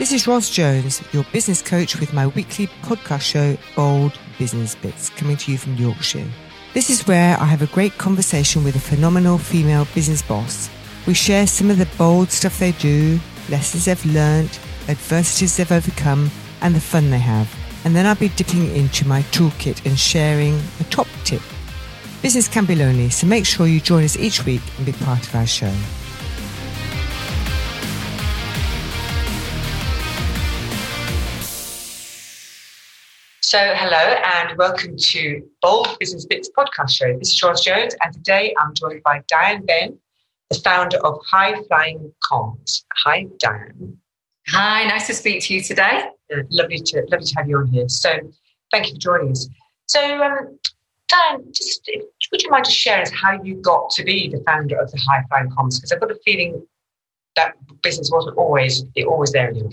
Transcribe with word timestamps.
This 0.00 0.12
is 0.12 0.26
Ros 0.26 0.48
Jones, 0.48 1.02
your 1.12 1.24
business 1.30 1.60
coach 1.60 2.00
with 2.00 2.14
my 2.14 2.26
weekly 2.28 2.68
podcast 2.80 3.20
show, 3.20 3.58
Bold 3.76 4.18
Business 4.38 4.74
Bits, 4.74 5.10
coming 5.10 5.36
to 5.36 5.52
you 5.52 5.58
from 5.58 5.74
Yorkshire. 5.74 6.26
This 6.72 6.88
is 6.88 7.06
where 7.06 7.36
I 7.38 7.44
have 7.44 7.60
a 7.60 7.66
great 7.66 7.98
conversation 7.98 8.64
with 8.64 8.74
a 8.76 8.80
phenomenal 8.80 9.36
female 9.36 9.86
business 9.94 10.22
boss. 10.22 10.70
We 11.06 11.12
share 11.12 11.46
some 11.46 11.68
of 11.68 11.76
the 11.76 11.86
bold 11.98 12.30
stuff 12.30 12.58
they 12.58 12.72
do, 12.72 13.20
lessons 13.50 13.84
they've 13.84 14.06
learned, 14.06 14.58
adversities 14.88 15.58
they've 15.58 15.70
overcome, 15.70 16.30
and 16.62 16.74
the 16.74 16.80
fun 16.80 17.10
they 17.10 17.18
have. 17.18 17.54
And 17.84 17.94
then 17.94 18.06
I'll 18.06 18.14
be 18.14 18.30
dipping 18.30 18.74
into 18.74 19.06
my 19.06 19.20
toolkit 19.24 19.84
and 19.84 19.98
sharing 19.98 20.58
a 20.80 20.84
top 20.84 21.08
tip. 21.24 21.42
Business 22.22 22.48
can 22.48 22.64
be 22.64 22.74
lonely, 22.74 23.10
so 23.10 23.26
make 23.26 23.44
sure 23.44 23.66
you 23.66 23.82
join 23.82 24.04
us 24.04 24.16
each 24.16 24.46
week 24.46 24.62
and 24.78 24.86
be 24.86 24.92
part 24.92 25.26
of 25.26 25.34
our 25.34 25.46
show. 25.46 25.74
So, 33.50 33.58
hello 33.58 33.96
and 33.96 34.56
welcome 34.58 34.96
to 34.96 35.42
Bold 35.60 35.96
Business 35.98 36.24
Bits 36.24 36.48
podcast 36.56 36.90
show. 36.90 37.18
This 37.18 37.30
is 37.30 37.34
Charles 37.34 37.64
Jones, 37.64 37.96
and 38.00 38.14
today 38.14 38.54
I'm 38.56 38.72
joined 38.74 39.02
by 39.02 39.24
Diane 39.26 39.66
Ben, 39.66 39.98
the 40.50 40.60
founder 40.60 40.98
of 40.98 41.18
High 41.28 41.60
Flying 41.64 42.12
Comms. 42.22 42.84
Hi, 42.98 43.26
Diane. 43.40 43.98
Hi, 44.50 44.84
nice 44.84 45.08
to 45.08 45.14
speak 45.14 45.42
to 45.42 45.54
you 45.54 45.62
today. 45.64 46.10
Lovely 46.48 46.78
to 46.78 47.04
lovely 47.10 47.26
to 47.26 47.34
have 47.38 47.48
you 47.48 47.58
on 47.58 47.66
here. 47.66 47.88
So, 47.88 48.20
thank 48.70 48.86
you 48.86 48.92
for 48.92 49.00
joining 49.00 49.32
us. 49.32 49.48
So, 49.86 50.00
um, 50.22 50.56
Diane, 51.08 51.52
just 51.52 51.90
would 52.30 52.44
you 52.44 52.50
mind 52.50 52.66
just 52.66 52.76
sharing 52.76 53.02
us 53.02 53.10
how 53.10 53.42
you 53.42 53.56
got 53.56 53.90
to 53.96 54.04
be 54.04 54.28
the 54.28 54.40
founder 54.46 54.78
of 54.78 54.92
the 54.92 54.98
High 54.98 55.24
Flying 55.28 55.50
Comms? 55.50 55.78
Because 55.78 55.90
I've 55.90 55.98
got 55.98 56.12
a 56.12 56.20
feeling 56.24 56.64
that 57.34 57.54
business 57.82 58.12
wasn't 58.12 58.36
always 58.36 58.84
it 58.94 59.06
always 59.06 59.32
there 59.32 59.48
anyway. 59.48 59.70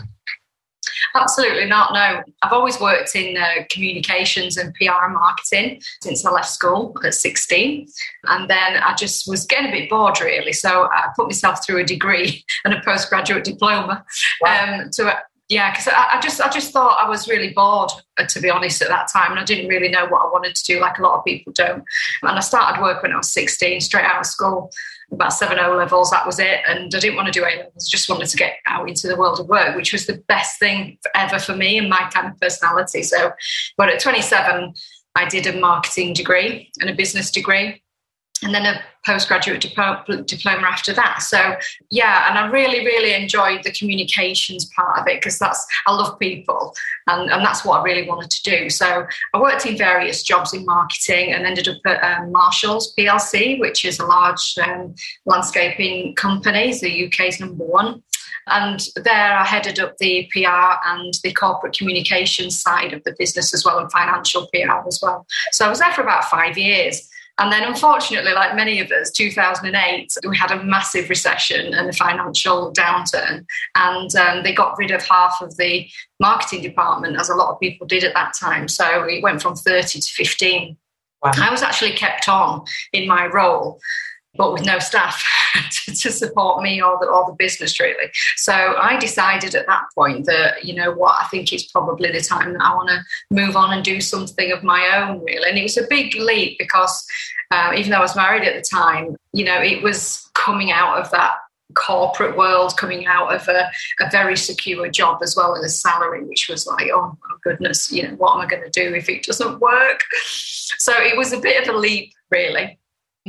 Absolutely 1.19 1.65
not. 1.65 1.93
No, 1.93 2.21
I've 2.43 2.53
always 2.53 2.79
worked 2.79 3.15
in 3.15 3.37
uh, 3.37 3.63
communications 3.69 4.57
and 4.57 4.73
PR 4.75 5.05
and 5.05 5.13
marketing 5.13 5.81
since 6.01 6.23
I 6.25 6.31
left 6.31 6.49
school 6.49 6.95
at 7.03 7.13
16. 7.13 7.87
And 8.25 8.49
then 8.49 8.77
I 8.77 8.93
just 8.93 9.27
was 9.27 9.45
getting 9.45 9.69
a 9.69 9.71
bit 9.71 9.89
bored, 9.89 10.21
really. 10.21 10.53
So 10.53 10.83
I 10.91 11.07
put 11.15 11.25
myself 11.25 11.65
through 11.65 11.79
a 11.79 11.83
degree 11.83 12.45
and 12.65 12.73
a 12.73 12.81
postgraduate 12.81 13.43
diploma 13.43 14.05
wow. 14.41 14.81
um, 14.81 14.89
to 14.91 15.17
yeah, 15.49 15.71
because 15.71 15.87
I, 15.87 16.17
I, 16.17 16.19
just 16.19 16.41
I 16.41 16.49
just 16.49 16.73
thought 16.73 16.99
I 16.99 17.07
was 17.07 17.29
really 17.29 17.53
bored, 17.53 17.91
uh, 18.17 18.25
to 18.25 18.41
be 18.41 18.49
honest, 18.49 18.81
at 18.81 18.89
that 18.89 19.07
time, 19.11 19.31
and 19.31 19.39
I 19.39 19.45
didn't 19.45 19.69
really 19.69 19.87
know 19.87 20.05
what 20.05 20.21
I 20.21 20.29
wanted 20.29 20.55
to 20.55 20.63
do, 20.65 20.81
like 20.81 20.99
a 20.99 21.01
lot 21.01 21.17
of 21.17 21.23
people 21.23 21.53
don't. 21.53 21.85
And 22.21 22.37
I 22.37 22.41
started 22.41 22.81
work 22.81 23.01
when 23.01 23.13
I 23.13 23.17
was 23.17 23.31
16, 23.31 23.79
straight 23.79 24.03
out 24.03 24.19
of 24.19 24.25
school, 24.25 24.69
about 25.11 25.33
seven 25.33 25.59
O 25.59 25.75
levels. 25.75 26.11
That 26.11 26.25
was 26.25 26.39
it, 26.39 26.59
and 26.67 26.93
I 26.93 26.99
didn't 26.99 27.15
want 27.15 27.27
to 27.27 27.31
do 27.31 27.45
A 27.45 27.63
levels. 27.63 27.87
Just 27.87 28.09
wanted 28.09 28.27
to 28.27 28.37
get 28.37 28.57
out 28.65 28.87
into 28.87 29.07
the 29.07 29.15
world 29.15 29.39
of 29.39 29.47
work, 29.47 29.75
which 29.75 29.93
was 29.93 30.05
the 30.05 30.23
best 30.27 30.59
thing 30.59 30.97
ever 31.15 31.39
for 31.39 31.55
me 31.55 31.77
and 31.77 31.89
my 31.89 32.09
kind 32.13 32.27
of 32.27 32.39
personality. 32.39 33.03
So, 33.03 33.31
but 33.77 33.89
at 33.89 33.99
27, 33.99 34.73
I 35.15 35.25
did 35.25 35.47
a 35.47 35.59
marketing 35.59 36.13
degree 36.13 36.71
and 36.79 36.89
a 36.89 36.95
business 36.95 37.31
degree 37.31 37.81
and 38.43 38.53
then 38.53 38.65
a 38.65 38.79
postgraduate 39.05 39.61
diploma 39.61 40.67
after 40.67 40.93
that. 40.93 41.21
So 41.21 41.55
yeah, 41.89 42.29
and 42.29 42.37
I 42.37 42.47
really, 42.47 42.85
really 42.85 43.13
enjoyed 43.13 43.63
the 43.63 43.71
communications 43.71 44.69
part 44.75 44.99
of 44.99 45.07
it 45.07 45.19
because 45.19 45.39
that's 45.39 45.65
I 45.85 45.93
love 45.93 46.19
people, 46.19 46.75
and, 47.07 47.31
and 47.31 47.43
that's 47.43 47.65
what 47.65 47.79
I 47.79 47.83
really 47.83 48.07
wanted 48.07 48.29
to 48.31 48.43
do. 48.43 48.69
So 48.69 49.07
I 49.33 49.39
worked 49.39 49.65
in 49.65 49.77
various 49.77 50.23
jobs 50.23 50.53
in 50.53 50.65
marketing 50.65 51.33
and 51.33 51.45
ended 51.45 51.67
up 51.67 51.77
at 51.85 52.03
um, 52.03 52.31
Marshalls 52.31 52.93
PLC, 52.97 53.59
which 53.59 53.85
is 53.85 53.99
a 53.99 54.05
large 54.05 54.55
um, 54.63 54.93
landscaping 55.25 56.15
company, 56.15 56.77
the 56.79 57.07
UK's 57.07 57.39
number 57.39 57.63
one. 57.63 58.03
And 58.49 58.79
there 58.95 59.33
I 59.37 59.43
headed 59.43 59.79
up 59.79 59.97
the 59.97 60.29
PR 60.31 60.79
and 60.85 61.13
the 61.21 61.33
corporate 61.33 61.77
communications 61.77 62.59
side 62.59 62.93
of 62.93 63.03
the 63.03 63.15
business 63.17 63.53
as 63.53 63.65
well, 63.65 63.79
and 63.79 63.91
financial 63.91 64.47
PR 64.53 64.87
as 64.87 64.99
well. 65.01 65.25
So 65.51 65.65
I 65.65 65.69
was 65.69 65.79
there 65.79 65.91
for 65.91 66.01
about 66.01 66.25
five 66.25 66.57
years. 66.57 67.09
And 67.39 67.51
then, 67.51 67.63
unfortunately, 67.63 68.33
like 68.33 68.55
many 68.55 68.79
of 68.79 68.91
us, 68.91 69.11
2008, 69.11 70.13
we 70.27 70.35
had 70.35 70.51
a 70.51 70.63
massive 70.63 71.07
recession 71.07 71.73
and 71.73 71.89
a 71.89 71.93
financial 71.93 72.73
downturn. 72.73 73.45
And 73.75 74.15
um, 74.15 74.43
they 74.43 74.53
got 74.53 74.77
rid 74.77 74.89
of 74.89 75.05
half 75.05 75.39
of 75.41 75.55
the 75.57 75.87
marketing 76.19 76.63
department, 76.63 77.19
as 77.19 77.29
a 77.29 77.35
lot 77.35 77.51
of 77.51 77.59
people 77.59 77.85
did 77.85 78.03
at 78.03 78.15
that 78.15 78.33
time. 78.33 78.67
So 78.67 79.03
it 79.03 79.21
went 79.21 79.41
from 79.41 79.55
30 79.55 79.99
to 79.99 80.13
15. 80.13 80.77
Wow. 81.23 81.31
I 81.35 81.51
was 81.51 81.61
actually 81.61 81.93
kept 81.93 82.27
on 82.27 82.65
in 82.91 83.07
my 83.07 83.27
role 83.27 83.79
but 84.37 84.53
with 84.53 84.65
no 84.65 84.79
staff 84.79 85.23
to, 85.71 85.95
to, 85.95 86.11
support 86.11 86.61
me 86.61 86.81
or 86.81 86.97
the, 86.99 87.07
or 87.07 87.25
the 87.25 87.35
business 87.37 87.79
really. 87.79 88.11
So 88.35 88.53
I 88.53 88.97
decided 88.97 89.55
at 89.55 89.67
that 89.67 89.83
point 89.95 90.25
that, 90.25 90.63
you 90.63 90.75
know 90.75 90.91
what, 90.91 91.15
I 91.19 91.27
think 91.27 91.51
it's 91.51 91.71
probably 91.71 92.11
the 92.11 92.21
time 92.21 92.53
that 92.53 92.61
I 92.61 92.75
want 92.75 92.89
to 92.89 93.03
move 93.31 93.55
on 93.55 93.73
and 93.73 93.83
do 93.83 93.99
something 93.99 94.51
of 94.51 94.63
my 94.63 94.87
own 94.95 95.23
really. 95.23 95.49
And 95.49 95.57
it 95.57 95.63
was 95.63 95.77
a 95.77 95.87
big 95.89 96.15
leap 96.15 96.57
because 96.59 97.05
uh, 97.51 97.73
even 97.75 97.91
though 97.91 97.97
I 97.97 98.01
was 98.01 98.15
married 98.15 98.43
at 98.43 98.55
the 98.55 98.61
time, 98.61 99.15
you 99.33 99.45
know, 99.45 99.61
it 99.61 99.81
was 99.81 100.29
coming 100.33 100.71
out 100.71 100.97
of 100.97 101.09
that 101.11 101.35
corporate 101.75 102.37
world 102.37 102.75
coming 102.77 103.05
out 103.07 103.33
of 103.33 103.47
a, 103.47 103.69
a, 103.99 104.09
very 104.09 104.37
secure 104.37 104.89
job 104.89 105.19
as 105.21 105.35
well 105.35 105.55
as 105.55 105.63
a 105.63 105.69
salary 105.69 106.23
which 106.23 106.47
was 106.49 106.65
like 106.65 106.87
oh, 106.93 107.15
oh 107.29 107.37
goodness 107.43 107.91
you 107.91 108.03
know 108.03 108.15
what 108.15 108.33
am 108.33 108.41
i 108.41 108.45
going 108.45 108.63
to 108.63 108.69
do 108.69 108.95
if 108.95 109.09
it 109.09 109.23
doesn't 109.23 109.59
work 109.59 110.01
so 110.23 110.93
it 110.95 111.17
was 111.17 111.33
a 111.33 111.39
bit 111.39 111.61
of 111.61 111.75
a 111.75 111.77
leap 111.77 112.13
really 112.31 112.79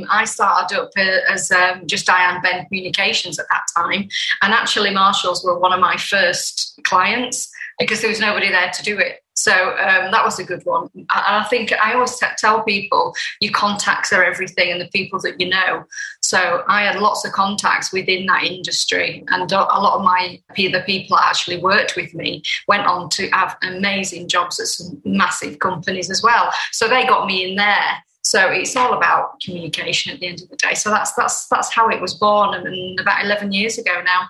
I 0.09 0.25
started 0.25 0.79
up 0.79 0.91
as 0.97 1.51
um, 1.51 1.85
just 1.85 2.05
Diane 2.05 2.41
Ben 2.41 2.65
Communications 2.65 3.39
at 3.39 3.45
that 3.49 3.63
time. 3.75 4.07
And 4.41 4.53
actually, 4.53 4.91
Marshalls 4.91 5.43
were 5.43 5.59
one 5.59 5.73
of 5.73 5.79
my 5.79 5.97
first 5.97 6.79
clients 6.83 7.51
because 7.79 8.01
there 8.01 8.09
was 8.09 8.19
nobody 8.19 8.49
there 8.49 8.71
to 8.71 8.83
do 8.83 8.97
it. 8.97 9.23
So 9.39 9.53
um, 9.53 10.11
that 10.11 10.25
was 10.25 10.37
a 10.37 10.43
good 10.43 10.65
one. 10.65 10.89
And 10.93 11.07
I 11.09 11.45
think 11.45 11.71
I 11.71 11.93
always 11.93 12.21
tell 12.37 12.61
people 12.63 13.15
your 13.39 13.53
contacts 13.53 14.11
are 14.11 14.21
everything 14.21 14.69
and 14.69 14.81
the 14.81 14.89
people 14.89 15.17
that 15.21 15.39
you 15.39 15.47
know. 15.47 15.85
So 16.21 16.63
I 16.67 16.83
had 16.83 16.99
lots 16.99 17.25
of 17.25 17.31
contacts 17.31 17.93
within 17.93 18.25
that 18.25 18.43
industry. 18.43 19.23
And 19.29 19.49
a 19.49 19.55
lot 19.55 19.97
of 19.97 20.03
my 20.03 20.41
the 20.55 20.83
people 20.85 21.15
that 21.15 21.27
actually 21.27 21.57
worked 21.57 21.95
with 21.95 22.13
me 22.13 22.43
went 22.67 22.85
on 22.85 23.09
to 23.11 23.29
have 23.29 23.57
amazing 23.63 24.27
jobs 24.27 24.59
at 24.59 24.67
some 24.67 25.01
massive 25.05 25.59
companies 25.59 26.09
as 26.09 26.21
well. 26.21 26.51
So 26.73 26.89
they 26.89 27.05
got 27.05 27.25
me 27.25 27.49
in 27.49 27.55
there. 27.55 28.03
So 28.29 28.51
it's 28.51 28.75
all 28.75 28.93
about 28.93 29.41
communication 29.41 30.13
at 30.13 30.19
the 30.19 30.27
end 30.27 30.43
of 30.43 30.49
the 30.49 30.55
day. 30.55 30.75
So 30.75 30.91
that's 30.91 31.13
that's 31.13 31.47
that's 31.47 31.73
how 31.73 31.89
it 31.89 31.99
was 31.99 32.13
born, 32.13 32.53
and, 32.53 32.99
about 32.99 33.25
eleven 33.25 33.51
years 33.51 33.79
ago 33.79 34.03
now. 34.05 34.27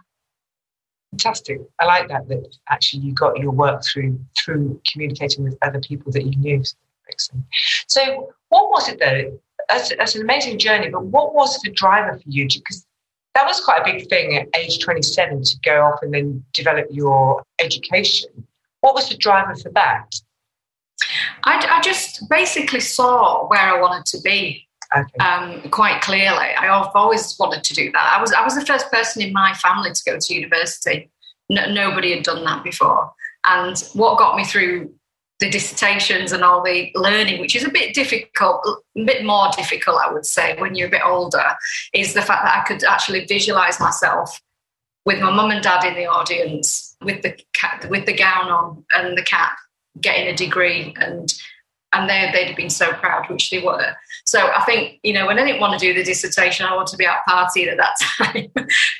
Fantastic. 1.11 1.59
I 1.81 1.85
like 1.85 2.07
that. 2.07 2.29
That 2.29 2.55
actually 2.69 3.01
you 3.01 3.11
got 3.11 3.37
your 3.37 3.51
work 3.51 3.83
through 3.83 4.17
through 4.37 4.81
communicating 4.89 5.43
with 5.43 5.57
other 5.61 5.81
people 5.81 6.13
that 6.13 6.23
you 6.23 6.33
knew. 6.37 6.63
Excellent. 7.09 7.43
So 7.87 8.31
what 8.47 8.69
was 8.69 8.87
it 8.87 8.99
though? 8.99 9.37
That's, 9.67 9.93
that's 9.97 10.15
an 10.15 10.21
amazing 10.21 10.59
journey. 10.59 10.89
But 10.89 11.03
what 11.03 11.35
was 11.35 11.59
the 11.59 11.71
driver 11.71 12.17
for 12.17 12.29
you? 12.29 12.47
Because 12.47 12.85
that 13.35 13.45
was 13.45 13.59
quite 13.59 13.81
a 13.81 13.83
big 13.83 14.07
thing 14.07 14.37
at 14.37 14.47
age 14.55 14.79
27 14.79 15.43
to 15.43 15.57
go 15.65 15.81
off 15.81 15.99
and 16.03 16.13
then 16.13 16.45
develop 16.53 16.87
your 16.89 17.43
education. 17.59 18.29
What 18.79 18.95
was 18.95 19.09
the 19.09 19.17
driver 19.17 19.57
for 19.57 19.71
that? 19.71 20.09
I, 21.43 21.65
I 21.69 21.81
just 21.81 22.27
basically 22.29 22.79
saw 22.79 23.47
where 23.47 23.59
I 23.59 23.79
wanted 23.81 24.05
to 24.07 24.21
be 24.21 24.67
Okay. 24.95 25.23
Um, 25.23 25.61
quite 25.69 26.01
clearly. 26.01 26.47
I've 26.57 26.89
always 26.95 27.37
wanted 27.39 27.63
to 27.63 27.73
do 27.75 27.91
that. 27.91 28.15
I 28.17 28.19
was 28.19 28.33
I 28.33 28.43
was 28.43 28.55
the 28.55 28.65
first 28.65 28.91
person 28.91 29.21
in 29.21 29.31
my 29.31 29.53
family 29.53 29.91
to 29.91 30.01
go 30.03 30.17
to 30.19 30.33
university. 30.33 31.11
No, 31.47 31.71
nobody 31.71 32.15
had 32.15 32.23
done 32.23 32.43
that 32.45 32.63
before. 32.63 33.11
And 33.45 33.77
what 33.93 34.17
got 34.17 34.35
me 34.35 34.43
through 34.43 34.91
the 35.39 35.49
dissertations 35.49 36.31
and 36.31 36.43
all 36.43 36.63
the 36.63 36.91
learning, 36.95 37.39
which 37.39 37.55
is 37.55 37.63
a 37.63 37.69
bit 37.69 37.93
difficult, 37.93 38.65
a 38.97 39.03
bit 39.03 39.25
more 39.25 39.49
difficult, 39.55 40.01
I 40.05 40.11
would 40.11 40.25
say, 40.25 40.59
when 40.59 40.75
you're 40.75 40.87
a 40.87 40.91
bit 40.91 41.05
older, 41.05 41.45
is 41.93 42.13
the 42.13 42.21
fact 42.21 42.43
that 42.43 42.57
I 42.57 42.67
could 42.67 42.83
actually 42.83 43.25
visualize 43.25 43.79
myself 43.79 44.41
with 45.05 45.21
my 45.21 45.31
mum 45.31 45.51
and 45.51 45.63
dad 45.63 45.85
in 45.85 45.95
the 45.95 46.07
audience, 46.07 46.95
with 47.03 47.21
the 47.21 47.39
with 47.89 48.07
the 48.07 48.13
gown 48.13 48.49
on 48.49 48.83
and 48.91 49.15
the 49.15 49.23
cap, 49.23 49.55
getting 49.99 50.27
a 50.27 50.35
degree 50.35 50.95
and 50.99 51.33
and 51.91 52.07
they, 52.07 52.29
they'd 52.31 52.47
have 52.47 52.55
been 52.55 52.69
so 52.69 52.93
proud, 52.93 53.27
which 53.29 53.49
they 53.49 53.63
were. 53.63 53.95
So 54.25 54.51
I 54.55 54.61
think, 54.61 54.99
you 55.01 55.11
know, 55.11 55.25
when 55.25 55.39
I 55.39 55.45
didn't 55.45 55.59
want 55.59 55.79
to 55.79 55.79
do 55.79 55.93
the 55.93 56.03
dissertation, 56.03 56.67
I 56.67 56.75
wanted 56.75 56.91
to 56.91 56.97
be 56.97 57.07
out 57.07 57.21
partying 57.27 57.67
at 57.67 57.77
that 57.77 57.95
time. 58.17 58.51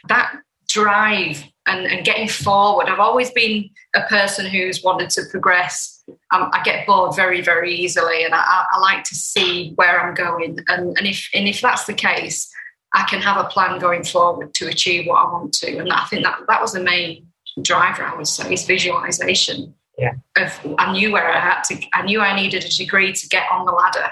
that 0.08 0.34
drive 0.68 1.44
and, 1.68 1.86
and 1.86 2.06
getting 2.06 2.28
forward, 2.28 2.88
I've 2.88 3.00
always 3.00 3.30
been 3.32 3.70
a 3.96 4.02
person 4.04 4.46
who's 4.46 4.84
wanted 4.84 5.10
to 5.12 5.24
progress. 5.30 6.04
Um, 6.32 6.50
I 6.52 6.64
get 6.64 6.88
bored 6.88 7.16
very, 7.16 7.42
very 7.42 7.76
easily, 7.76 8.24
and 8.24 8.34
I, 8.34 8.66
I 8.72 8.80
like 8.80 9.04
to 9.04 9.16
see 9.16 9.74
where 9.76 10.00
I'm 10.00 10.16
going. 10.16 10.60
And, 10.68 10.98
and 10.98 11.08
if 11.08 11.30
and 11.34 11.48
if 11.48 11.62
that's 11.62 11.86
the 11.86 11.94
case, 11.94 12.52
I 12.94 13.04
can 13.04 13.22
have 13.22 13.38
a 13.38 13.50
plan 13.50 13.80
going 13.80 14.04
forward 14.04 14.54
to 14.56 14.68
achieve 14.68 15.06
what 15.06 15.26
I 15.26 15.32
want 15.32 15.54
to. 15.56 15.78
And 15.78 15.92
I 15.92 16.06
think 16.06 16.24
that 16.24 16.40
that 16.48 16.62
was 16.62 16.74
the 16.74 16.80
main 16.82 17.28
driver, 17.62 18.04
I 18.04 18.16
would 18.16 18.28
say, 18.28 18.52
is 18.52 18.66
visualization 18.66 19.76
yeah. 20.00 20.14
Of, 20.38 20.76
I 20.78 20.92
knew 20.92 21.12
where 21.12 21.32
I 21.32 21.40
had 21.40 21.62
to. 21.64 21.80
I 21.94 22.04
knew 22.04 22.22
I 22.22 22.36
needed 22.36 22.64
a 22.64 22.70
degree 22.70 23.14
to 23.14 23.28
get 23.28 23.44
on 23.52 23.66
the 23.66 23.72
ladder. 23.72 24.12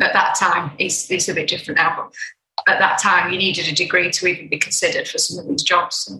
At 0.00 0.12
that 0.12 0.36
time, 0.36 0.72
it's 0.78 1.10
it's 1.10 1.28
a 1.28 1.34
bit 1.34 1.48
different 1.48 1.78
now, 1.78 1.94
but 1.96 2.12
at 2.72 2.78
that 2.78 2.98
time, 2.98 3.32
you 3.32 3.38
needed 3.38 3.68
a 3.68 3.74
degree 3.74 4.10
to 4.10 4.26
even 4.26 4.48
be 4.48 4.58
considered 4.58 5.06
for 5.08 5.18
some 5.18 5.38
of 5.38 5.48
these 5.48 5.62
jobs. 5.62 6.12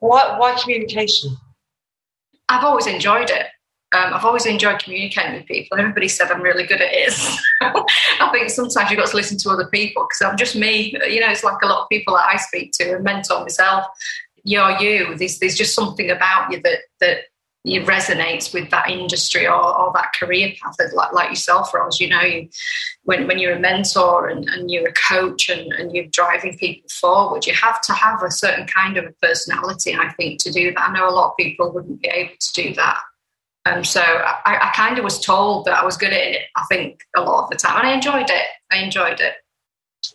Why, 0.00 0.36
why 0.38 0.58
communication? 0.60 1.36
I've 2.48 2.64
always 2.64 2.86
enjoyed 2.86 3.30
it. 3.30 3.46
Um, 3.94 4.12
I've 4.12 4.24
always 4.24 4.46
enjoyed 4.46 4.80
communicating 4.80 5.34
with 5.34 5.46
people. 5.46 5.78
Everybody 5.78 6.08
said 6.08 6.30
I'm 6.30 6.42
really 6.42 6.66
good 6.66 6.80
at 6.80 6.90
it. 6.92 7.14
I 7.60 8.28
think 8.32 8.50
sometimes 8.50 8.90
you've 8.90 8.98
got 8.98 9.10
to 9.10 9.16
listen 9.16 9.38
to 9.38 9.50
other 9.50 9.68
people 9.68 10.06
because 10.08 10.28
I'm 10.28 10.36
just 10.36 10.56
me. 10.56 10.96
You 11.08 11.20
know, 11.20 11.30
it's 11.30 11.44
like 11.44 11.62
a 11.62 11.66
lot 11.66 11.82
of 11.82 11.88
people 11.88 12.14
that 12.14 12.26
I 12.26 12.36
speak 12.36 12.72
to 12.74 12.96
and 12.96 13.04
mentor 13.04 13.40
myself. 13.40 13.86
You're 14.42 14.78
you. 14.80 15.16
There's, 15.16 15.38
there's 15.38 15.54
just 15.54 15.74
something 15.74 16.10
about 16.10 16.50
you 16.50 16.60
that 16.62 16.80
that 17.00 17.18
it 17.64 17.86
resonates 17.86 18.52
with 18.52 18.70
that 18.70 18.90
industry 18.90 19.46
or, 19.46 19.54
or 19.54 19.90
that 19.94 20.12
career 20.18 20.52
path 20.62 20.76
like, 20.92 21.12
like 21.12 21.30
yourself 21.30 21.72
Ros 21.72 21.98
you 21.98 22.08
know 22.08 22.20
you, 22.20 22.48
when, 23.04 23.26
when 23.26 23.38
you're 23.38 23.56
a 23.56 23.58
mentor 23.58 24.28
and, 24.28 24.48
and 24.48 24.70
you're 24.70 24.88
a 24.88 24.92
coach 24.92 25.48
and, 25.48 25.72
and 25.72 25.94
you're 25.94 26.06
driving 26.06 26.56
people 26.58 26.88
forward 26.90 27.46
you 27.46 27.54
have 27.54 27.80
to 27.82 27.92
have 27.92 28.22
a 28.22 28.30
certain 28.30 28.66
kind 28.66 28.96
of 28.96 29.04
a 29.06 29.12
personality 29.22 29.94
i 29.94 30.12
think 30.12 30.42
to 30.42 30.52
do 30.52 30.72
that. 30.72 30.88
I 30.88 30.92
know 30.92 31.08
a 31.08 31.10
lot 31.10 31.30
of 31.30 31.36
people 31.36 31.72
wouldn't 31.72 32.02
be 32.02 32.08
able 32.08 32.34
to 32.38 32.62
do 32.62 32.74
that. 32.74 32.98
Um, 33.66 33.82
so 33.82 34.02
I, 34.02 34.40
I 34.44 34.72
kind 34.76 34.98
of 34.98 35.04
was 35.04 35.20
told 35.20 35.64
that 35.64 35.78
i 35.78 35.84
was 35.84 35.96
good 35.96 36.12
at 36.12 36.20
it 36.20 36.42
i 36.54 36.64
think 36.68 37.00
a 37.16 37.22
lot 37.22 37.44
of 37.44 37.50
the 37.50 37.56
time 37.56 37.78
and 37.78 37.88
i 37.88 37.92
enjoyed 37.92 38.28
it. 38.28 38.46
I 38.70 38.78
enjoyed 38.78 39.20
it. 39.20 39.34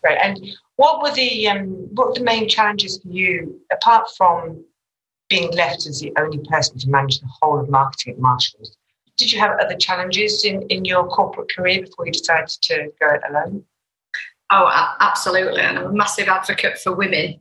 Right. 0.04 0.18
And 0.22 0.40
what 0.76 1.02
were 1.02 1.12
the 1.12 1.48
um, 1.48 1.70
what 1.96 2.10
were 2.10 2.14
the 2.14 2.24
main 2.24 2.48
challenges 2.48 3.02
for 3.02 3.10
you 3.10 3.60
apart 3.72 4.08
from 4.16 4.64
being 5.30 5.52
left 5.52 5.86
as 5.86 6.00
the 6.00 6.12
only 6.18 6.40
person 6.50 6.78
to 6.80 6.90
manage 6.90 7.20
the 7.20 7.28
whole 7.42 7.60
of 7.60 7.70
marketing 7.70 8.14
at 8.14 8.20
Marshalls. 8.20 8.76
Did 9.18 9.32
you 9.32 9.40
have 9.40 9.60
other 9.60 9.76
challenges 9.76 10.44
in, 10.44 10.64
in 10.64 10.86
your 10.86 11.08
corporate 11.08 11.54
career 11.54 11.82
before 11.82 12.06
you 12.06 12.12
decided 12.12 12.50
to 12.50 12.92
go 13.00 13.14
it 13.14 13.22
alone? 13.30 13.66
Oh, 14.52 14.96
absolutely. 15.00 15.62
And 15.62 15.78
I'm 15.78 15.86
a 15.88 15.94
massive 15.94 16.28
advocate 16.28 16.80
for 16.80 16.94
women. 16.94 17.40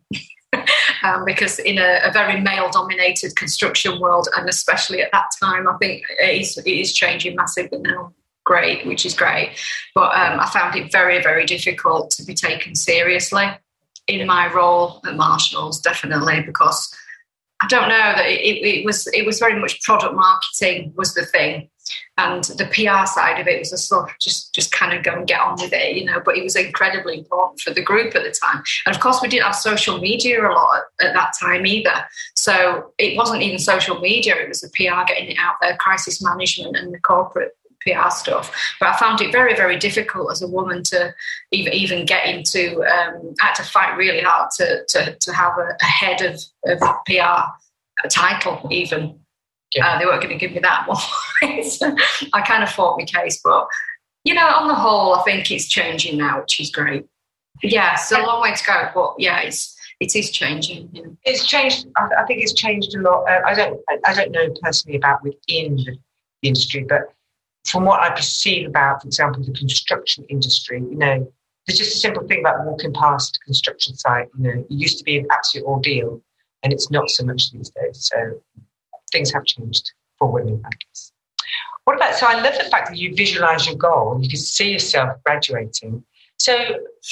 um, 1.02 1.24
because 1.24 1.58
in 1.58 1.78
a, 1.78 2.00
a 2.04 2.12
very 2.12 2.40
male 2.40 2.70
dominated 2.70 3.36
construction 3.36 4.00
world, 4.00 4.28
and 4.36 4.48
especially 4.48 5.02
at 5.02 5.12
that 5.12 5.30
time, 5.40 5.68
I 5.68 5.76
think 5.78 6.04
it 6.20 6.40
is, 6.40 6.58
it 6.58 6.68
is 6.68 6.92
changing 6.92 7.36
massively 7.36 7.78
now. 7.78 8.12
Great, 8.44 8.86
which 8.86 9.04
is 9.04 9.14
great. 9.14 9.52
But 9.94 10.14
um, 10.14 10.40
I 10.40 10.48
found 10.50 10.74
it 10.74 10.90
very, 10.90 11.22
very 11.22 11.44
difficult 11.44 12.10
to 12.12 12.24
be 12.24 12.34
taken 12.34 12.74
seriously 12.74 13.46
in 14.06 14.26
my 14.26 14.52
role 14.52 15.00
at 15.06 15.16
Marshalls, 15.16 15.80
definitely, 15.80 16.40
because 16.40 16.92
I 17.60 17.66
don't 17.66 17.88
know 17.88 18.12
that 18.16 18.26
it, 18.26 18.64
it, 18.64 18.84
was 18.84 19.08
it 19.08 19.26
was 19.26 19.40
very 19.40 19.58
much 19.58 19.82
product 19.82 20.14
marketing 20.14 20.92
was 20.96 21.14
the 21.14 21.26
thing, 21.26 21.68
and 22.16 22.44
the 22.44 22.66
PR 22.66 23.04
side 23.04 23.40
of 23.40 23.48
it 23.48 23.58
was 23.58 23.72
a 23.72 23.78
sort 23.78 24.10
of 24.10 24.18
just 24.20 24.54
just 24.54 24.70
kind 24.70 24.96
of 24.96 25.02
go 25.02 25.12
and 25.12 25.26
get 25.26 25.40
on 25.40 25.56
with 25.60 25.72
it, 25.72 25.96
you 25.96 26.04
know. 26.04 26.20
But 26.24 26.36
it 26.36 26.44
was 26.44 26.54
incredibly 26.54 27.18
important 27.18 27.60
for 27.60 27.74
the 27.74 27.82
group 27.82 28.14
at 28.14 28.22
the 28.22 28.30
time, 28.30 28.62
and 28.86 28.94
of 28.94 29.02
course 29.02 29.20
we 29.20 29.28
didn't 29.28 29.46
have 29.46 29.56
social 29.56 29.98
media 29.98 30.40
a 30.48 30.52
lot 30.52 30.82
at 31.00 31.14
that 31.14 31.32
time 31.40 31.66
either. 31.66 32.06
So 32.36 32.92
it 32.96 33.16
wasn't 33.16 33.42
even 33.42 33.58
social 33.58 33.98
media; 34.00 34.36
it 34.36 34.48
was 34.48 34.60
the 34.60 34.70
PR 34.70 35.04
getting 35.06 35.30
it 35.30 35.38
out 35.38 35.56
there, 35.60 35.76
crisis 35.78 36.22
management, 36.22 36.76
and 36.76 36.94
the 36.94 37.00
corporate 37.00 37.57
PR 37.86 38.10
stuff. 38.10 38.52
But 38.80 38.90
I 38.90 38.98
found 38.98 39.20
it 39.20 39.32
very, 39.32 39.54
very 39.54 39.78
difficult 39.78 40.30
as 40.30 40.42
a 40.42 40.48
woman 40.48 40.82
to 40.84 41.14
even, 41.52 41.72
even 41.72 42.06
get 42.06 42.26
into. 42.26 42.82
Um, 42.82 43.34
I 43.40 43.46
had 43.46 43.54
to 43.54 43.62
fight 43.62 43.96
really 43.96 44.20
hard 44.20 44.50
to 44.56 44.84
to, 44.88 45.14
to 45.14 45.32
have 45.32 45.58
a, 45.58 45.76
a 45.80 45.84
head 45.84 46.22
of, 46.22 46.40
of 46.66 46.80
PR 47.06 47.52
a 48.04 48.08
title 48.08 48.66
even. 48.70 49.18
Yeah. 49.74 49.86
Uh, 49.86 49.98
they 49.98 50.06
weren't 50.06 50.22
going 50.22 50.38
to 50.38 50.38
give 50.38 50.52
me 50.52 50.60
that 50.60 50.88
one. 50.88 51.62
so 51.62 51.94
I 52.32 52.40
kind 52.42 52.62
of 52.62 52.70
fought 52.70 52.98
my 52.98 53.04
case, 53.04 53.40
but 53.44 53.68
you 54.24 54.34
know, 54.34 54.46
on 54.46 54.68
the 54.68 54.74
whole, 54.74 55.14
I 55.14 55.22
think 55.24 55.50
it's 55.50 55.68
changing 55.68 56.18
now, 56.18 56.40
which 56.40 56.58
is 56.60 56.70
great. 56.70 57.06
Yeah, 57.62 57.94
it's 57.94 58.10
a 58.12 58.20
long 58.20 58.42
way 58.42 58.54
to 58.54 58.64
go, 58.64 58.88
but 58.94 59.14
yeah, 59.18 59.40
it's 59.40 59.76
it 60.00 60.14
is 60.14 60.30
changing. 60.30 60.90
Yeah. 60.92 61.06
It's 61.24 61.46
changed. 61.46 61.88
I, 61.96 62.08
I, 62.20 62.26
think 62.26 62.42
it's 62.42 62.52
changed 62.52 62.94
a 62.94 63.00
lot. 63.00 63.24
Uh, 63.24 63.40
I 63.44 63.54
don't. 63.54 63.80
I 64.04 64.14
don't 64.14 64.30
know 64.30 64.48
personally 64.62 64.96
about 64.96 65.22
within 65.22 65.76
the 65.76 65.98
industry, 66.42 66.84
but 66.88 67.12
from 67.70 67.84
what 67.84 68.00
I 68.00 68.10
perceive 68.10 68.68
about, 68.68 69.02
for 69.02 69.08
example, 69.08 69.42
the 69.42 69.52
construction 69.52 70.24
industry, 70.28 70.78
you 70.78 70.96
know, 70.96 71.32
there's 71.66 71.78
just 71.78 71.96
a 71.96 71.98
simple 71.98 72.26
thing 72.26 72.40
about 72.40 72.64
walking 72.64 72.92
past 72.94 73.38
a 73.42 73.44
construction 73.44 73.94
site. 73.94 74.28
You 74.38 74.44
know, 74.44 74.60
it 74.60 74.66
used 74.70 74.98
to 74.98 75.04
be 75.04 75.18
an 75.18 75.26
absolute 75.30 75.66
ordeal, 75.66 76.22
and 76.62 76.72
it's 76.72 76.90
not 76.90 77.10
so 77.10 77.24
much 77.24 77.50
these 77.52 77.70
days. 77.70 78.10
So 78.10 78.40
things 79.12 79.30
have 79.32 79.44
changed 79.44 79.92
for 80.18 80.30
women, 80.30 80.62
I 80.64 80.70
guess. 80.70 81.12
What 81.84 81.96
about? 81.96 82.14
So 82.14 82.26
I 82.26 82.40
love 82.40 82.54
the 82.62 82.68
fact 82.70 82.88
that 82.88 82.96
you 82.96 83.14
visualize 83.14 83.66
your 83.66 83.76
goal 83.76 84.12
and 84.12 84.24
you 84.24 84.30
can 84.30 84.38
see 84.38 84.72
yourself 84.72 85.16
graduating. 85.24 86.04
So 86.38 86.54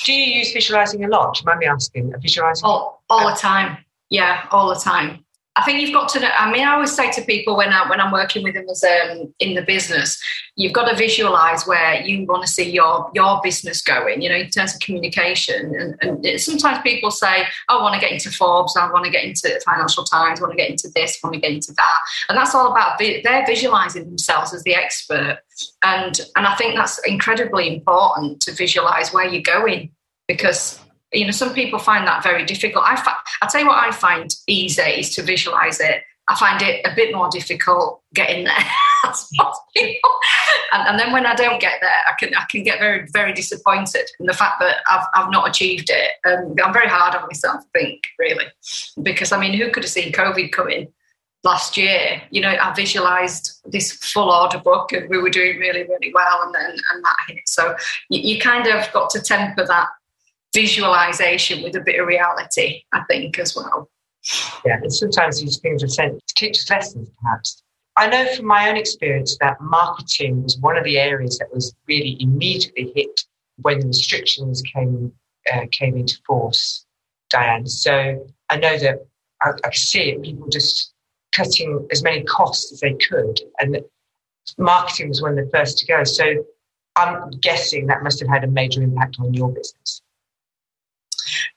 do 0.05 0.13
you 0.13 0.39
use 0.39 0.53
visualizing 0.53 1.05
a 1.05 1.09
lot? 1.09 1.35
Do 1.35 1.41
you 1.41 1.47
mind 1.47 1.59
me 1.59 1.67
asking? 1.67 2.15
Visualizing 2.21 2.65
all, 2.65 3.03
all 3.11 3.29
the 3.29 3.37
time. 3.37 3.79
Yeah, 4.09 4.47
all 4.53 4.69
the 4.69 4.81
time. 4.81 5.25
I 5.57 5.63
think 5.63 5.81
you've 5.81 5.95
got 5.95 6.11
to 6.11 6.21
know. 6.21 6.29
I 6.29 6.51
mean, 6.51 6.65
I 6.65 6.75
always 6.75 6.95
say 6.95 7.11
to 7.13 7.23
people 7.23 7.57
when 7.57 7.73
I 7.73 7.89
when 7.89 7.99
I'm 7.99 8.13
working 8.13 8.43
with 8.43 8.55
them 8.55 8.69
as 8.69 8.85
um, 8.85 9.33
in 9.41 9.55
the 9.55 9.63
business, 9.63 10.23
you've 10.55 10.75
got 10.75 10.87
to 10.89 10.95
visualize 10.95 11.67
where 11.67 12.03
you 12.03 12.27
want 12.27 12.45
to 12.45 12.51
see 12.51 12.71
your 12.71 13.11
your 13.15 13.41
business 13.43 13.81
going. 13.81 14.21
You 14.21 14.29
know, 14.29 14.35
in 14.37 14.51
terms 14.51 14.75
of 14.75 14.81
communication, 14.81 15.97
and, 16.03 16.25
and 16.25 16.41
sometimes 16.41 16.81
people 16.83 17.11
say, 17.11 17.45
oh, 17.71 17.79
"I 17.79 17.83
want 17.83 17.95
to 17.95 18.01
get 18.01 18.13
into 18.13 18.31
Forbes. 18.31 18.77
I 18.77 18.91
want 18.93 19.07
to 19.07 19.11
get 19.11 19.25
into 19.25 19.59
Financial 19.65 20.05
Times. 20.05 20.41
I 20.41 20.43
want 20.43 20.53
to 20.53 20.59
get 20.59 20.71
into 20.71 20.91
this. 20.95 21.19
I 21.23 21.27
want 21.27 21.35
to 21.35 21.41
get 21.41 21.53
into 21.53 21.73
that." 21.73 22.01
And 22.29 22.37
that's 22.37 22.55
all 22.55 22.71
about 22.71 22.99
they're 22.99 23.47
visualizing 23.47 24.05
themselves 24.05 24.53
as 24.53 24.63
the 24.63 24.75
expert, 24.75 25.39
and 25.83 26.21
and 26.37 26.47
I 26.47 26.55
think 26.57 26.77
that's 26.77 26.99
incredibly 27.07 27.75
important 27.75 28.41
to 28.43 28.53
visualize 28.53 29.11
where 29.15 29.27
you're 29.27 29.41
going 29.41 29.93
because 30.29 30.81
you 31.17 31.25
know, 31.25 31.31
some 31.31 31.55
people 31.55 31.79
find 31.79 32.07
that 32.07 32.23
very 32.23 32.45
difficult. 32.45 32.85
I 32.87 32.97
fi- 32.97 33.17
I'll 33.41 33.49
tell 33.49 33.63
you 33.63 33.67
what 33.67 33.83
I 33.83 33.91
find 33.91 34.35
easy 34.47 34.83
is 34.83 35.15
to 35.15 35.23
visualize 35.23 35.81
it. 35.81 36.03
I 36.29 36.35
find 36.35 36.61
it 36.61 36.85
a 36.85 36.95
bit 36.95 37.15
more 37.15 37.29
difficult 37.29 38.03
getting 38.13 38.45
there. 38.45 38.55
and, 39.05 40.89
and, 40.89 40.99
then 40.99 41.13
when 41.13 41.25
I 41.25 41.37
don't 41.37 41.61
get 41.61 41.79
there, 41.81 41.99
I 42.09 42.15
can 42.19 42.35
I 42.35 42.45
can 42.51 42.65
get 42.65 42.81
very 42.81 43.07
very 43.13 43.33
disappointed 43.33 44.11
in 44.19 44.27
the 44.27 44.33
fact 44.33 44.59
that 44.59 44.79
I've 44.91 45.07
I've 45.15 45.31
not 45.31 45.49
achieved 45.49 45.89
it. 45.89 46.11
Um, 46.25 46.57
I'm 46.63 46.73
very 46.73 46.89
hard 46.89 47.15
on 47.15 47.29
myself, 47.29 47.63
I 47.77 47.79
think, 47.79 48.09
really, 48.19 48.47
because 49.01 49.31
I 49.31 49.39
mean, 49.39 49.55
who 49.55 49.71
could 49.71 49.85
have 49.85 49.91
seen 49.91 50.13
COVID 50.13 50.51
coming? 50.53 50.89
last 51.47 51.77
year, 51.77 52.21
you 52.31 52.41
know, 52.41 52.57
I 52.61 52.75
visualized 52.75 53.61
this 53.65 53.93
full 53.93 54.31
order 54.31 54.59
book 54.59 54.93
and 54.93 55.09
we 55.09 55.19
were 55.19 55.31
doing 55.31 55.59
really, 55.59 55.85
really 55.85 56.13
well 56.13 56.43
and 56.43 56.53
then 56.53 56.71
and 56.71 57.05
that 57.05 57.17
hit. 57.29 57.43
So 57.47 57.77
you, 58.11 58.21
you 58.21 58.41
kind 58.41 58.67
of 58.67 58.93
got 58.93 59.11
to 59.11 59.21
temper 59.21 59.65
that 59.65 59.89
visualization 60.57 61.63
with 61.63 61.77
a 61.77 61.81
bit 61.81 62.01
of 62.01 62.07
reality, 62.07 62.83
I 62.93 63.03
think, 63.11 63.39
as 63.39 63.55
well. 63.55 63.91
Yeah, 64.65 64.79
and 64.83 64.93
sometimes 64.93 65.41
these 65.41 65.59
things 65.59 65.85
are 65.85 65.89
sent 65.89 66.19
to 66.27 66.35
teach 66.35 66.59
us 66.59 66.71
lessons, 66.71 67.11
perhaps. 67.23 67.63
I 67.97 68.09
know 68.09 68.27
from 68.35 68.47
my 68.47 68.69
own 68.69 68.77
experience 68.77 69.37
that 69.41 69.61
marketing 69.61 70.43
was 70.43 70.59
one 70.59 70.77
of 70.77 70.85
the 70.85 70.99
areas 70.99 71.39
that 71.39 71.53
was 71.53 71.75
really 71.87 72.17
immediately 72.21 72.93
hit 72.95 73.25
when 73.63 73.81
the 73.81 73.87
restrictions 73.87 74.63
came 74.63 75.13
uh, 75.53 75.67
came 75.71 75.97
into 75.97 76.19
force, 76.27 76.87
Diane. 77.31 77.67
So 77.67 78.27
I 78.51 78.57
know 78.57 78.77
that 78.79 79.07
I, 79.43 79.53
I 79.65 79.71
see 79.73 80.11
it, 80.11 80.23
people 80.23 80.49
just 80.49 80.93
cutting 81.33 81.87
as 81.93 82.03
many 82.03 82.25
costs 82.25 82.73
as 82.73 82.81
they 82.81 82.95
could, 82.95 83.41
and 83.61 83.81
marketing 84.59 85.09
was 85.11 85.23
one 85.23 85.39
of 85.39 85.45
the 85.45 85.51
first 85.51 85.79
to 85.79 85.87
go. 85.87 86.03
So 86.05 86.45
I'm 86.97 87.31
guessing 87.31 87.87
that 87.87 88.03
must 88.03 88.19
have 88.21 88.29
had 88.29 88.43
a 88.43 88.49
major 88.49 88.83
impact 88.83 89.17
on 89.21 89.33
your 89.35 89.51
business. 89.51 90.03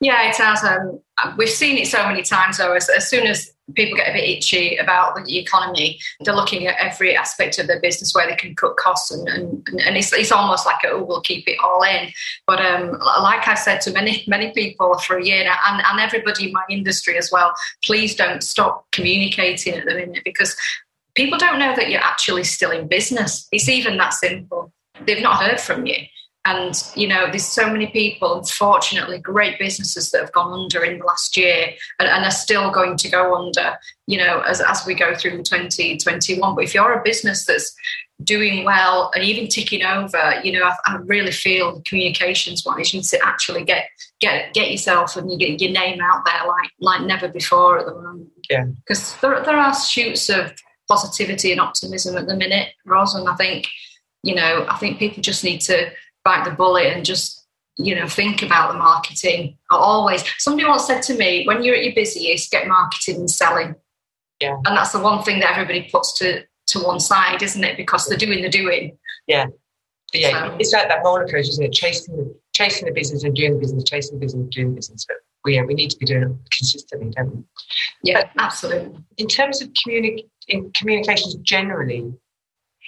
Yeah, 0.02 0.30
it 0.30 0.36
has. 0.38 0.64
Um, 0.64 1.02
we've 1.38 1.50
seen 1.50 1.78
it 1.78 1.88
so 1.88 2.06
many 2.08 2.22
times, 2.24 2.58
though. 2.58 2.74
As, 2.74 2.88
as, 2.88 3.10
soon 3.10 3.28
as 3.28 3.52
people 3.76 3.98
get 3.98 4.10
a 4.10 4.14
bit 4.14 4.30
itchy 4.30 4.78
about 4.78 5.26
the 5.26 5.38
economy, 5.38 6.00
they're 6.22 6.36
looking 6.36 6.68
at 6.68 6.78
every 6.80 7.18
aspect 7.18 7.60
of 7.60 7.68
their 7.68 7.82
business 7.82 8.16
where 8.16 8.26
they 8.26 8.36
can 8.38 8.56
cut 8.56 8.78
costs, 8.78 9.12
and, 9.12 9.28
and, 9.28 9.68
and 9.68 9.98
it's, 9.98 10.14
it's 10.14 10.32
almost 10.32 10.66
like, 10.66 10.80
oh, 10.86 11.04
we'll 11.04 11.20
keep 11.20 11.46
it 11.50 11.58
all 11.62 11.84
in. 11.84 12.14
But 12.48 12.66
um, 12.66 12.98
like 13.22 13.46
I 13.46 13.56
said 13.56 13.82
to 13.82 13.92
many 13.92 14.24
many 14.26 14.52
people 14.54 14.98
for 15.00 15.18
a 15.18 15.26
year 15.26 15.44
now, 15.44 15.58
and, 15.68 15.84
and 15.86 16.00
everybody 16.00 16.48
in 16.48 16.54
my 16.54 16.64
industry 16.70 17.18
as 17.18 17.30
well, 17.30 17.54
please 17.84 18.16
don't 18.16 18.42
stop 18.42 18.90
communicating 18.94 19.74
at 19.74 19.86
the 19.86 19.96
minute 19.96 20.24
because 20.24 20.56
people 21.14 21.38
don't 21.38 21.60
know 21.60 21.76
that 21.76 21.90
you're 21.90 22.02
actually 22.02 22.46
still 22.46 22.72
in 22.72 22.88
business. 22.88 23.50
It's 23.52 23.68
even 23.68 23.98
that 23.98 24.14
simple. 24.14 24.72
They've 25.06 25.22
not 25.22 25.44
heard 25.44 25.60
from 25.60 25.86
you. 25.86 25.98
And, 26.46 26.74
you 26.96 27.08
know, 27.08 27.28
there's 27.28 27.46
so 27.46 27.70
many 27.70 27.88
people, 27.88 28.38
unfortunately, 28.38 29.20
great 29.20 29.60
businesses 29.60 30.10
that 30.12 30.22
have 30.22 30.32
gone 30.32 30.54
under 30.54 30.84
in 30.84 31.00
the 31.00 31.06
last 31.06 31.36
year 31.36 31.74
and, 32.00 32.08
and 32.08 32.26
are 32.26 32.32
still 32.32 32.72
going 32.72 32.96
to 32.98 33.10
go 33.10 33.36
under, 33.36 33.78
you 34.08 34.18
know, 34.18 34.40
as, 34.42 34.62
as 34.62 34.86
we 34.86 34.96
go 34.96 35.14
through 35.14 35.44
2021. 35.44 36.56
But 36.56 36.64
if 36.64 36.74
you're 36.74 36.94
a 36.94 37.04
business 37.04 37.46
that's 37.46 37.76
doing 38.24 38.64
well 38.64 39.12
and 39.14 39.24
even 39.24 39.48
ticking 39.48 39.84
over, 39.84 40.40
you 40.44 40.54
know, 40.54 40.64
I, 40.64 40.76
I 40.86 40.96
really 40.98 41.32
feel 41.32 41.82
communications 41.86 42.66
wise, 42.66 42.94
you 42.94 43.00
need 43.00 43.06
to 43.08 43.20
actually 43.26 43.64
get 43.64 43.86
get 44.20 44.54
get 44.54 44.72
yourself 44.72 45.16
and 45.16 45.32
you 45.32 45.38
get 45.38 45.62
your 45.62 45.72
name 45.72 46.02
out 46.02 46.26
there 46.26 46.48
like 46.48 46.70
like 46.80 47.02
never 47.02 47.28
before 47.28 47.80
at 47.80 47.86
the 47.86 47.94
moment. 47.94 48.30
Yeah. 48.50 48.66
Because 48.66 49.16
there, 49.18 49.44
there 49.44 49.58
are 49.58 49.74
shoots 49.76 50.30
of 50.30 50.54
positivity 50.88 51.52
and 51.52 51.62
optimism 51.62 52.18
at 52.18 52.28
the 52.28 52.36
minute, 52.36 52.70
Ros, 52.86 53.14
and 53.14 53.30
I 53.30 53.36
think, 53.36 53.68
you 54.24 54.36
know, 54.36 54.66
I 54.68 54.78
think 54.78 54.98
people 54.98 55.22
just 55.22 55.44
need 55.44 55.62
to 55.62 55.92
bite 56.30 56.46
the 56.46 56.52
bullet 56.62 56.88
and 56.94 57.04
just 57.06 57.46
you 57.78 57.96
know 57.96 58.08
think 58.08 58.42
about 58.44 58.72
the 58.72 58.78
marketing 58.78 59.58
always 59.72 60.22
somebody 60.38 60.68
once 60.68 60.86
said 60.86 61.02
to 61.02 61.14
me 61.18 61.46
when 61.48 61.64
you're 61.64 61.76
at 61.76 61.84
your 61.84 61.96
busiest 61.96 62.52
get 62.52 62.68
marketing 62.68 63.16
and 63.22 63.32
selling 63.32 63.72
Yeah. 64.42 64.56
And 64.66 64.74
that's 64.78 64.94
the 64.94 65.00
one 65.10 65.20
thing 65.26 65.40
that 65.42 65.52
everybody 65.58 65.82
puts 65.92 66.10
to, 66.20 66.28
to 66.72 66.80
one 66.80 67.00
side, 67.00 67.42
isn't 67.48 67.64
it? 67.70 67.76
Because 67.76 68.02
they're 68.08 68.18
doing 68.26 68.42
the 68.42 68.50
doing. 68.50 68.98
Yeah. 69.28 69.48
But 70.12 70.22
yeah, 70.22 70.32
So- 70.50 70.56
it's 70.62 70.72
like 70.74 70.88
that 70.88 71.04
roller 71.04 71.26
coaster, 71.32 71.52
isn't 71.54 71.66
it? 71.66 71.74
Chasing 71.74 72.16
the 72.18 72.26
chasing 72.60 72.86
the 72.88 72.94
business 73.00 73.24
and 73.26 73.34
doing 73.36 73.54
the 73.56 73.60
business, 73.60 73.84
chasing 73.84 74.16
the 74.20 74.26
business 74.26 74.42
and 74.44 74.52
doing 74.52 74.70
the 74.72 74.76
business. 74.80 75.06
But 75.08 75.18
we, 75.44 75.56
yeah, 75.56 75.64
we 75.70 75.74
need 75.74 75.92
to 75.92 75.98
be 75.98 76.06
doing 76.12 76.24
it 76.24 76.32
consistently, 76.58 77.10
don't 77.16 77.36
we? 77.36 77.44
Yeah, 78.10 78.22
absolutely. 78.38 78.92
In 79.18 79.28
terms 79.28 79.62
of 79.62 79.68
communi- 79.80 80.28
in 80.48 80.72
communications 80.72 81.36
generally, 81.56 82.02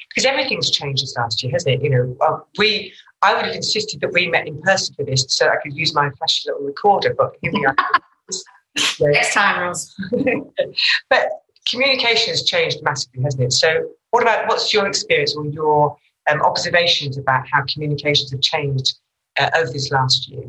because 0.10 0.26
everything's 0.26 0.70
changed 0.72 1.04
this 1.04 1.16
last 1.18 1.42
year, 1.44 1.52
hasn't 1.54 1.76
it? 1.76 1.84
You 1.84 1.90
know, 1.90 2.16
well, 2.20 2.48
we 2.58 2.94
I 3.22 3.36
would 3.36 3.46
have 3.46 3.56
insisted 3.56 4.02
that 4.02 4.12
we 4.14 4.28
met 4.28 4.48
in 4.48 4.62
person 4.62 4.96
for 4.96 5.06
this 5.06 5.26
so 5.30 5.48
I 5.48 5.58
could 5.62 5.76
use 5.76 5.94
my 5.94 6.10
flashy 6.12 6.50
little 6.50 6.66
recorder, 6.66 7.14
but 7.16 7.34
here 7.42 7.52
we 7.54 7.66
are. 7.66 7.76
Next 9.00 9.34
time, 9.34 9.62
Ros. 9.62 9.94
but 11.10 11.30
communication 11.68 12.32
has 12.32 12.44
changed 12.44 12.80
massively, 12.84 13.24
hasn't 13.24 13.44
it? 13.44 13.54
So, 13.54 13.90
what 14.12 14.24
about 14.24 14.48
what's 14.48 14.74
your 14.74 14.88
experience 14.88 15.36
or 15.36 15.46
your 15.46 15.96
um, 16.30 16.42
observations 16.42 17.18
about 17.18 17.46
how 17.52 17.64
communications 17.72 18.32
have 18.32 18.42
changed 18.42 19.00
uh, 19.40 19.50
over 19.56 19.72
this 19.72 19.92
last 19.92 20.30
year? 20.30 20.46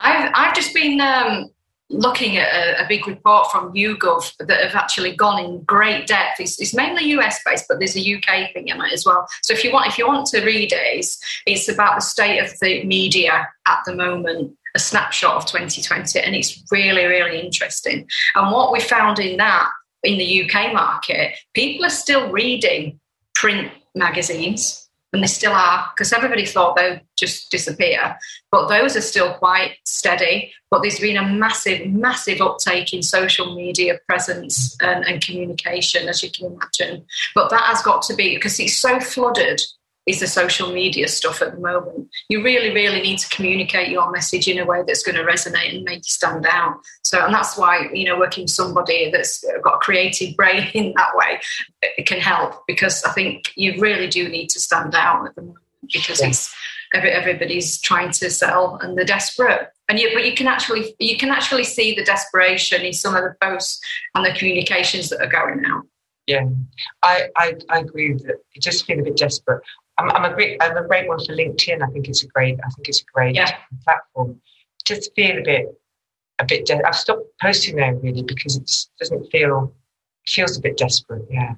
I've, 0.00 0.30
I've 0.34 0.54
just 0.54 0.74
been 0.74 1.00
um, 1.00 1.50
looking 1.88 2.36
at 2.36 2.52
a, 2.52 2.84
a 2.84 2.88
big 2.88 3.06
report 3.06 3.50
from 3.50 3.72
YouGov 3.72 4.32
that 4.38 4.60
have 4.60 4.74
actually 4.74 5.14
gone 5.14 5.44
in 5.44 5.62
great 5.62 6.06
depth. 6.06 6.40
It's, 6.40 6.60
it's 6.60 6.74
mainly 6.74 7.04
US 7.12 7.40
based, 7.44 7.66
but 7.68 7.78
there's 7.78 7.96
a 7.96 8.16
UK 8.16 8.52
thing 8.52 8.68
in 8.68 8.80
it 8.80 8.92
as 8.92 9.04
well. 9.04 9.26
So 9.42 9.52
if 9.52 9.62
you 9.62 9.72
want, 9.72 9.86
if 9.86 9.98
you 9.98 10.06
want 10.06 10.26
to 10.28 10.44
read 10.44 10.72
it, 10.72 10.98
it's, 10.98 11.18
it's 11.46 11.68
about 11.68 11.96
the 11.96 12.00
state 12.00 12.38
of 12.38 12.50
the 12.60 12.84
media 12.84 13.48
at 13.66 13.78
the 13.86 13.94
moment, 13.94 14.56
a 14.74 14.78
snapshot 14.78 15.36
of 15.36 15.46
2020, 15.46 16.20
and 16.20 16.34
it's 16.34 16.62
really, 16.70 17.04
really 17.04 17.40
interesting. 17.40 18.08
And 18.34 18.52
what 18.52 18.72
we 18.72 18.80
found 18.80 19.18
in 19.18 19.36
that 19.38 19.68
in 20.02 20.18
the 20.18 20.42
UK 20.42 20.72
market, 20.72 21.36
people 21.54 21.84
are 21.84 21.90
still 21.90 22.30
reading 22.30 23.00
print 23.34 23.72
magazines. 23.94 24.85
And 25.12 25.22
they 25.22 25.28
still 25.28 25.52
are, 25.52 25.88
because 25.94 26.12
everybody 26.12 26.44
thought 26.44 26.76
they'd 26.76 27.00
just 27.16 27.50
disappear. 27.50 28.18
But 28.50 28.68
those 28.68 28.96
are 28.96 29.00
still 29.00 29.34
quite 29.34 29.76
steady. 29.84 30.52
But 30.70 30.82
there's 30.82 30.98
been 30.98 31.16
a 31.16 31.26
massive, 31.26 31.86
massive 31.86 32.40
uptake 32.40 32.92
in 32.92 33.02
social 33.02 33.54
media 33.54 33.98
presence 34.08 34.76
and, 34.80 35.04
and 35.04 35.24
communication, 35.24 36.08
as 36.08 36.22
you 36.22 36.30
can 36.30 36.46
imagine. 36.46 37.06
But 37.34 37.50
that 37.50 37.62
has 37.62 37.82
got 37.82 38.02
to 38.02 38.14
be 38.14 38.34
because 38.34 38.58
it's 38.58 38.76
so 38.76 39.00
flooded 39.00 39.62
is 40.06 40.20
the 40.20 40.26
social 40.26 40.72
media 40.72 41.08
stuff 41.08 41.42
at 41.42 41.52
the 41.52 41.60
moment. 41.60 42.08
You 42.28 42.42
really, 42.42 42.72
really 42.72 43.00
need 43.00 43.18
to 43.18 43.28
communicate 43.28 43.88
your 43.88 44.10
message 44.10 44.46
in 44.46 44.58
a 44.58 44.64
way 44.64 44.82
that's 44.86 45.02
going 45.02 45.16
to 45.16 45.24
resonate 45.24 45.74
and 45.74 45.84
make 45.84 45.98
you 45.98 46.02
stand 46.04 46.46
out. 46.48 46.78
So, 47.02 47.24
and 47.24 47.34
that's 47.34 47.58
why, 47.58 47.88
you 47.92 48.04
know, 48.04 48.16
working 48.18 48.44
with 48.44 48.50
somebody 48.52 49.10
that's 49.10 49.44
got 49.62 49.74
a 49.74 49.78
creative 49.78 50.36
brain 50.36 50.70
in 50.74 50.94
that 50.96 51.16
way, 51.16 51.40
it 51.82 52.06
can 52.06 52.20
help 52.20 52.62
because 52.66 53.02
I 53.04 53.12
think 53.12 53.52
you 53.56 53.80
really 53.80 54.06
do 54.06 54.28
need 54.28 54.48
to 54.50 54.60
stand 54.60 54.94
out 54.94 55.26
at 55.26 55.34
the 55.34 55.42
moment 55.42 55.64
because 55.92 56.20
Yeah. 56.20 56.28
it's 56.28 56.54
every, 56.94 57.10
everybody's 57.10 57.80
trying 57.80 58.12
to 58.12 58.30
sell 58.30 58.78
and 58.80 58.96
they're 58.96 59.04
desperate. 59.04 59.68
And 59.88 59.98
you, 59.98 60.10
but 60.14 60.24
you 60.24 60.34
can 60.34 60.48
actually 60.48 60.94
you 60.98 61.16
can 61.16 61.30
actually 61.30 61.62
see 61.64 61.94
the 61.94 62.04
desperation 62.04 62.82
in 62.82 62.92
some 62.92 63.14
of 63.14 63.22
the 63.22 63.36
posts 63.40 63.80
and 64.14 64.24
the 64.26 64.32
communications 64.32 65.10
that 65.10 65.20
are 65.20 65.28
going 65.28 65.64
out. 65.64 65.84
Yeah, 66.26 66.46
I, 67.04 67.28
I, 67.36 67.54
I 67.68 67.78
agree 67.78 68.12
with 68.12 68.24
it. 68.26 68.44
It 68.54 68.62
just 68.62 68.84
feel 68.84 68.98
a 68.98 69.02
bit 69.04 69.16
desperate. 69.16 69.62
I'm, 69.98 70.10
I'm 70.12 70.30
a 70.30 70.34
great 70.34 70.62
I'm 70.62 70.76
a 70.76 70.86
great 70.86 71.08
one 71.08 71.18
for 71.24 71.32
LinkedIn. 71.34 71.82
I 71.82 71.86
think 71.92 72.08
it's 72.08 72.22
a 72.22 72.28
great 72.28 72.58
I 72.64 72.68
think 72.70 72.88
it's 72.88 73.00
a 73.00 73.04
great 73.12 73.34
Yeah. 73.34 73.50
platform. 73.84 74.40
Just 74.84 75.10
feel 75.14 75.38
a 75.38 75.42
bit 75.42 75.66
a 76.38 76.44
bit. 76.44 76.66
De- 76.66 76.86
I've 76.86 76.94
stopped 76.96 77.24
posting 77.40 77.76
there 77.76 77.94
really 77.94 78.22
because 78.22 78.56
it 78.56 78.66
just 78.66 78.90
doesn't 78.98 79.30
feel 79.30 79.74
feels 80.26 80.56
a 80.56 80.60
bit 80.60 80.76
desperate. 80.76 81.24
Yeah, 81.30 81.54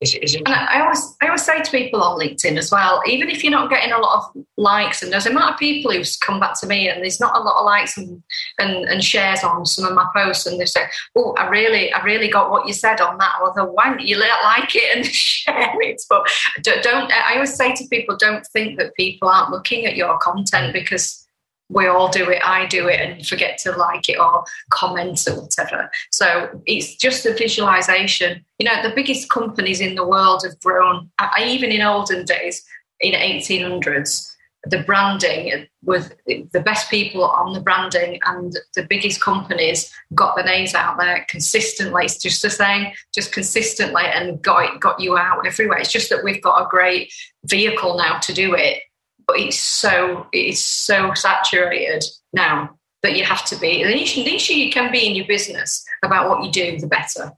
it's, 0.00 0.14
it's 0.14 0.34
And 0.34 0.48
I 0.48 0.80
always, 0.80 1.16
I 1.22 1.26
always 1.26 1.42
say 1.42 1.62
to 1.62 1.70
people 1.70 2.02
on 2.02 2.20
LinkedIn 2.20 2.58
as 2.58 2.70
well, 2.70 3.00
even 3.06 3.30
if 3.30 3.42
you're 3.42 3.50
not 3.50 3.70
getting 3.70 3.92
a 3.92 3.98
lot 3.98 4.18
of 4.18 4.44
likes, 4.58 5.02
and 5.02 5.10
there's 5.10 5.24
a 5.24 5.30
amount 5.30 5.54
of 5.54 5.58
people 5.58 5.90
who's 5.90 6.16
come 6.16 6.38
back 6.38 6.58
to 6.60 6.66
me, 6.66 6.88
and 6.88 7.02
there's 7.02 7.18
not 7.18 7.34
a 7.34 7.42
lot 7.42 7.60
of 7.60 7.64
likes 7.64 7.96
and, 7.96 8.22
and, 8.58 8.84
and 8.88 9.02
shares 9.02 9.42
on 9.42 9.64
some 9.64 9.86
of 9.86 9.94
my 9.94 10.06
posts, 10.14 10.46
and 10.46 10.60
they 10.60 10.66
say, 10.66 10.82
"Oh, 11.16 11.34
I 11.38 11.48
really, 11.48 11.92
I 11.92 12.02
really 12.04 12.28
got 12.28 12.50
what 12.50 12.66
you 12.66 12.74
said 12.74 13.00
on 13.00 13.16
that." 13.18 13.36
Then 13.54 13.66
why 13.66 13.88
don't 13.88 14.02
you 14.02 14.18
li- 14.18 14.28
like 14.44 14.74
it 14.74 14.96
and 14.96 15.06
share 15.14 15.80
it? 15.80 16.02
But 16.10 16.28
don't. 16.62 17.10
I 17.10 17.34
always 17.34 17.54
say 17.54 17.74
to 17.74 17.84
people, 17.88 18.16
don't 18.16 18.46
think 18.48 18.78
that 18.78 18.94
people 18.96 19.28
aren't 19.28 19.50
looking 19.50 19.86
at 19.86 19.96
your 19.96 20.18
content 20.18 20.74
because 20.74 21.25
we 21.68 21.86
all 21.86 22.08
do 22.08 22.30
it. 22.30 22.40
I 22.44 22.66
do 22.66 22.88
it, 22.88 23.00
and 23.00 23.26
forget 23.26 23.58
to 23.58 23.72
like 23.72 24.08
it 24.08 24.18
or 24.18 24.44
comment 24.70 25.26
or 25.28 25.42
whatever. 25.42 25.90
So 26.12 26.62
it's 26.66 26.96
just 26.96 27.26
a 27.26 27.34
visualization. 27.34 28.44
You 28.58 28.66
know, 28.66 28.82
the 28.82 28.94
biggest 28.94 29.28
companies 29.30 29.80
in 29.80 29.94
the 29.94 30.06
world 30.06 30.42
have 30.44 30.58
grown. 30.60 31.10
Uh, 31.18 31.28
even 31.40 31.70
in 31.70 31.82
olden 31.82 32.24
days, 32.24 32.64
in 33.00 33.12
1800s, 33.12 34.32
the 34.68 34.82
branding 34.82 35.66
with 35.84 36.16
the 36.26 36.62
best 36.64 36.90
people 36.90 37.24
on 37.24 37.52
the 37.52 37.60
branding 37.60 38.18
and 38.26 38.58
the 38.74 38.84
biggest 38.88 39.20
companies 39.20 39.92
got 40.14 40.36
the 40.36 40.42
names 40.42 40.74
out 40.74 40.98
there 40.98 41.24
consistently. 41.28 42.04
It's 42.04 42.18
just 42.18 42.42
the 42.42 42.50
same, 42.50 42.92
just 43.14 43.32
consistently, 43.32 44.02
and 44.04 44.42
got 44.42 44.80
got 44.80 45.00
you 45.00 45.16
out 45.16 45.46
everywhere. 45.46 45.78
It's 45.78 45.92
just 45.92 46.10
that 46.10 46.24
we've 46.24 46.42
got 46.42 46.62
a 46.62 46.68
great 46.68 47.12
vehicle 47.44 47.96
now 47.96 48.18
to 48.18 48.32
do 48.32 48.54
it, 48.54 48.82
but 49.26 49.38
it's 49.38 49.58
so 49.58 50.26
it's 50.32 50.62
so 50.62 51.12
saturated 51.14 52.04
now 52.32 52.76
that 53.02 53.16
you 53.16 53.24
have 53.24 53.44
to 53.46 53.56
be. 53.56 53.84
The 53.84 53.90
niche 53.90 54.50
you 54.50 54.70
can 54.70 54.90
be 54.90 55.06
in 55.06 55.14
your 55.14 55.26
business 55.26 55.84
about 56.04 56.28
what 56.28 56.44
you 56.44 56.50
do, 56.50 56.78
the 56.78 56.86
better. 56.86 57.32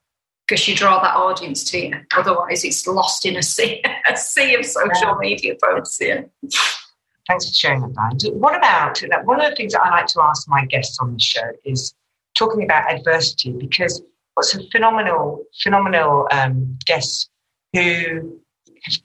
Because 0.47 0.67
you 0.67 0.75
draw 0.75 0.99
that 1.03 1.15
audience 1.15 1.63
to 1.65 1.79
you. 1.79 2.01
Otherwise, 2.17 2.65
it's 2.65 2.87
lost 2.87 3.27
in 3.27 3.37
a 3.37 3.43
sea, 3.43 3.83
a 4.11 4.17
sea 4.17 4.55
of 4.55 4.65
social 4.65 5.15
media 5.17 5.55
posts. 5.63 6.01
Yeah. 6.01 6.23
Thanks 7.29 7.47
for 7.47 7.55
sharing 7.55 7.83
that, 7.83 8.19
Diane. 8.19 8.39
What 8.39 8.57
about 8.57 8.99
one 9.27 9.43
of 9.43 9.51
the 9.51 9.57
things 9.57 9.75
that 9.75 9.83
I 9.83 9.91
like 9.91 10.07
to 10.07 10.23
ask 10.23 10.49
my 10.49 10.65
guests 10.65 10.99
on 11.01 11.13
the 11.13 11.21
show 11.21 11.53
is 11.65 11.95
talking 12.35 12.65
about 12.65 12.91
adversity 12.91 13.53
because 13.53 14.01
what's 14.35 14.55
a 14.55 14.67
phenomenal, 14.71 15.45
phenomenal 15.63 16.27
um, 16.31 16.79
guests 16.87 17.29
who 17.75 18.41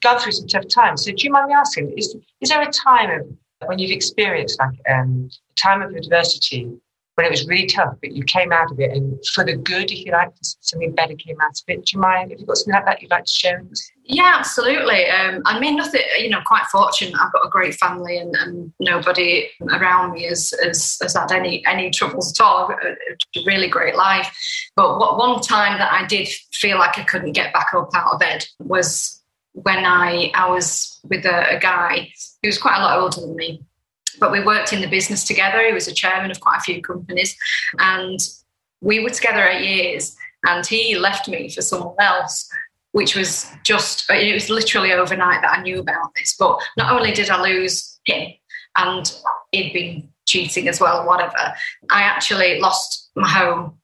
gone 0.00 0.18
through 0.18 0.32
some 0.32 0.46
tough 0.46 0.68
times. 0.68 1.04
So, 1.04 1.10
do 1.10 1.24
you 1.24 1.30
mind 1.30 1.48
me 1.48 1.54
asking, 1.54 1.94
is 1.96 2.16
is 2.40 2.50
there 2.50 2.62
a 2.62 2.70
time 2.70 3.10
of 3.20 3.26
when 3.66 3.78
you've 3.78 3.90
experienced 3.90 4.58
like 4.58 4.78
um, 4.92 5.28
a 5.50 5.54
time 5.54 5.82
of 5.82 5.94
adversity 5.94 6.70
when 7.14 7.26
it 7.26 7.30
was 7.30 7.46
really 7.46 7.66
tough, 7.66 7.94
but 8.00 8.12
you 8.12 8.24
came 8.24 8.52
out 8.52 8.72
of 8.72 8.80
it 8.80 8.90
and 8.90 9.16
for 9.34 9.44
the 9.44 9.54
good, 9.56 9.90
if 9.90 10.04
you 10.04 10.10
like, 10.10 10.30
something 10.60 10.92
better 10.92 11.14
came 11.14 11.36
out 11.40 11.50
of 11.50 11.62
it? 11.68 11.86
Do 11.86 11.96
you 11.96 12.00
mind 12.00 12.32
if 12.32 12.40
you've 12.40 12.48
got 12.48 12.56
something 12.56 12.74
like 12.74 12.86
that 12.86 13.02
you'd 13.02 13.10
like 13.10 13.24
to 13.24 13.32
share 13.32 13.62
with 13.62 13.72
us? 13.72 13.90
Yeah, 14.04 14.34
absolutely. 14.36 15.06
Um, 15.06 15.40
I 15.46 15.58
mean, 15.58 15.76
nothing. 15.76 16.02
You 16.18 16.30
know, 16.30 16.40
quite 16.44 16.64
fortunate. 16.66 17.14
I've 17.18 17.32
got 17.32 17.46
a 17.46 17.48
great 17.48 17.74
family, 17.74 18.18
and, 18.18 18.34
and 18.36 18.72
nobody 18.78 19.48
around 19.62 20.12
me 20.12 20.24
has, 20.24 20.52
has 20.62 20.98
has 21.00 21.14
had 21.14 21.32
any 21.32 21.64
any 21.66 21.90
troubles 21.90 22.38
at 22.38 22.44
all. 22.44 22.70
A, 22.70 22.88
a 22.90 23.44
really 23.46 23.68
great 23.68 23.96
life. 23.96 24.30
But 24.76 24.98
what 24.98 25.16
one 25.16 25.40
time 25.40 25.78
that 25.78 25.90
I 25.90 26.04
did 26.06 26.28
feel 26.52 26.78
like 26.78 26.98
I 26.98 27.04
couldn't 27.04 27.32
get 27.32 27.54
back 27.54 27.68
up 27.72 27.90
out 27.94 28.12
of 28.12 28.20
bed 28.20 28.44
was 28.58 29.23
when 29.54 29.84
I 29.84 30.30
I 30.34 30.50
was 30.50 31.00
with 31.08 31.24
a, 31.24 31.56
a 31.56 31.58
guy 31.58 32.12
who 32.42 32.48
was 32.48 32.58
quite 32.58 32.78
a 32.78 32.82
lot 32.82 32.98
older 32.98 33.22
than 33.22 33.34
me, 33.34 33.62
but 34.20 34.30
we 34.30 34.44
worked 34.44 34.72
in 34.72 34.80
the 34.80 34.86
business 34.88 35.24
together. 35.24 35.64
He 35.66 35.72
was 35.72 35.88
a 35.88 35.94
chairman 35.94 36.30
of 36.30 36.40
quite 36.40 36.58
a 36.58 36.60
few 36.60 36.82
companies, 36.82 37.36
and 37.78 38.20
we 38.80 39.02
were 39.02 39.10
together 39.10 39.46
eight 39.46 39.66
years. 39.66 40.16
And 40.46 40.66
he 40.66 40.98
left 40.98 41.26
me 41.26 41.48
for 41.48 41.62
someone 41.62 41.96
else 41.98 42.50
which 42.94 43.16
was 43.16 43.50
just 43.64 44.08
it 44.08 44.32
was 44.32 44.48
literally 44.48 44.92
overnight 44.92 45.42
that 45.42 45.58
I 45.58 45.62
knew 45.62 45.80
about 45.80 46.14
this. 46.14 46.36
But 46.38 46.60
not 46.76 46.92
only 46.92 47.10
did 47.10 47.28
I 47.28 47.42
lose 47.42 47.98
him 48.04 48.32
and 48.76 49.12
he'd 49.50 49.72
been 49.72 50.08
cheating 50.26 50.68
as 50.68 50.80
well, 50.80 51.04
whatever, 51.04 51.54
I 51.90 52.02
actually 52.02 52.60
lost 52.60 53.10
my 53.16 53.28
home, 53.28 53.78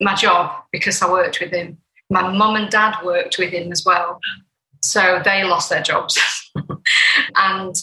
my 0.00 0.16
job 0.16 0.64
because 0.72 1.00
I 1.00 1.08
worked 1.08 1.38
with 1.38 1.52
him. 1.52 1.78
My 2.10 2.36
mum 2.36 2.56
and 2.56 2.68
dad 2.68 2.96
worked 3.04 3.38
with 3.38 3.52
him 3.52 3.70
as 3.70 3.84
well. 3.84 4.18
So 4.82 5.20
they 5.24 5.44
lost 5.44 5.70
their 5.70 5.82
jobs. 5.82 6.18
and 7.36 7.74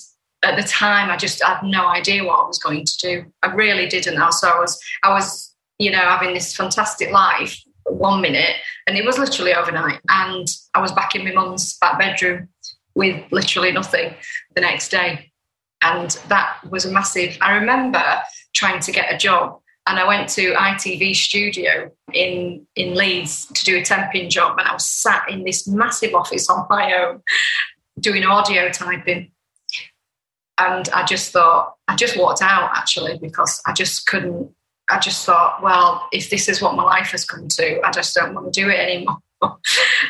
at 0.43 0.55
the 0.55 0.67
time 0.67 1.09
I 1.09 1.17
just 1.17 1.43
had 1.43 1.61
no 1.63 1.87
idea 1.87 2.23
what 2.23 2.39
I 2.39 2.47
was 2.47 2.59
going 2.59 2.85
to 2.85 2.97
do. 3.01 3.25
I 3.43 3.53
really 3.53 3.87
didn't. 3.87 4.15
So 4.33 4.49
I 4.49 4.59
was 4.59 4.79
I 5.03 5.09
was, 5.09 5.55
you 5.79 5.91
know, 5.91 5.99
having 5.99 6.33
this 6.33 6.55
fantastic 6.55 7.11
life 7.11 7.61
one 7.87 8.21
minute 8.21 8.55
and 8.87 8.97
it 8.97 9.05
was 9.05 9.17
literally 9.17 9.53
overnight 9.53 9.99
and 10.09 10.47
i 10.73 10.81
was 10.81 10.91
back 10.91 11.15
in 11.15 11.23
my 11.23 11.31
mum's 11.31 11.77
back 11.77 11.99
bedroom 11.99 12.47
with 12.95 13.23
literally 13.31 13.71
nothing 13.71 14.13
the 14.55 14.61
next 14.61 14.89
day 14.89 15.31
and 15.83 16.19
that 16.27 16.57
was 16.69 16.85
a 16.85 16.91
massive 16.91 17.37
i 17.41 17.55
remember 17.55 18.03
trying 18.53 18.79
to 18.79 18.91
get 18.91 19.13
a 19.13 19.17
job 19.17 19.59
and 19.87 19.99
i 19.99 20.07
went 20.07 20.29
to 20.29 20.53
itv 20.53 21.15
studio 21.15 21.91
in 22.13 22.65
in 22.75 22.95
leeds 22.95 23.45
to 23.47 23.63
do 23.65 23.77
a 23.77 23.81
temping 23.81 24.29
job 24.29 24.57
and 24.57 24.67
i 24.67 24.73
was 24.73 24.85
sat 24.85 25.29
in 25.29 25.43
this 25.43 25.67
massive 25.67 26.13
office 26.13 26.49
on 26.49 26.65
my 26.69 26.93
own 26.93 27.21
doing 27.99 28.23
audio 28.23 28.69
typing 28.69 29.31
and 30.57 30.89
i 30.89 31.03
just 31.03 31.31
thought 31.31 31.75
i 31.87 31.95
just 31.95 32.17
walked 32.17 32.41
out 32.41 32.71
actually 32.75 33.17
because 33.19 33.61
i 33.65 33.73
just 33.73 34.07
couldn't 34.07 34.51
I 34.89 34.99
just 34.99 35.25
thought, 35.25 35.63
well, 35.63 36.07
if 36.11 36.29
this 36.29 36.47
is 36.47 36.61
what 36.61 36.75
my 36.75 36.83
life 36.83 37.07
has 37.07 37.25
come 37.25 37.47
to, 37.47 37.81
I 37.81 37.91
just 37.91 38.13
don't 38.13 38.35
want 38.35 38.53
to 38.53 38.61
do 38.61 38.69
it 38.69 38.79
anymore. 38.79 39.17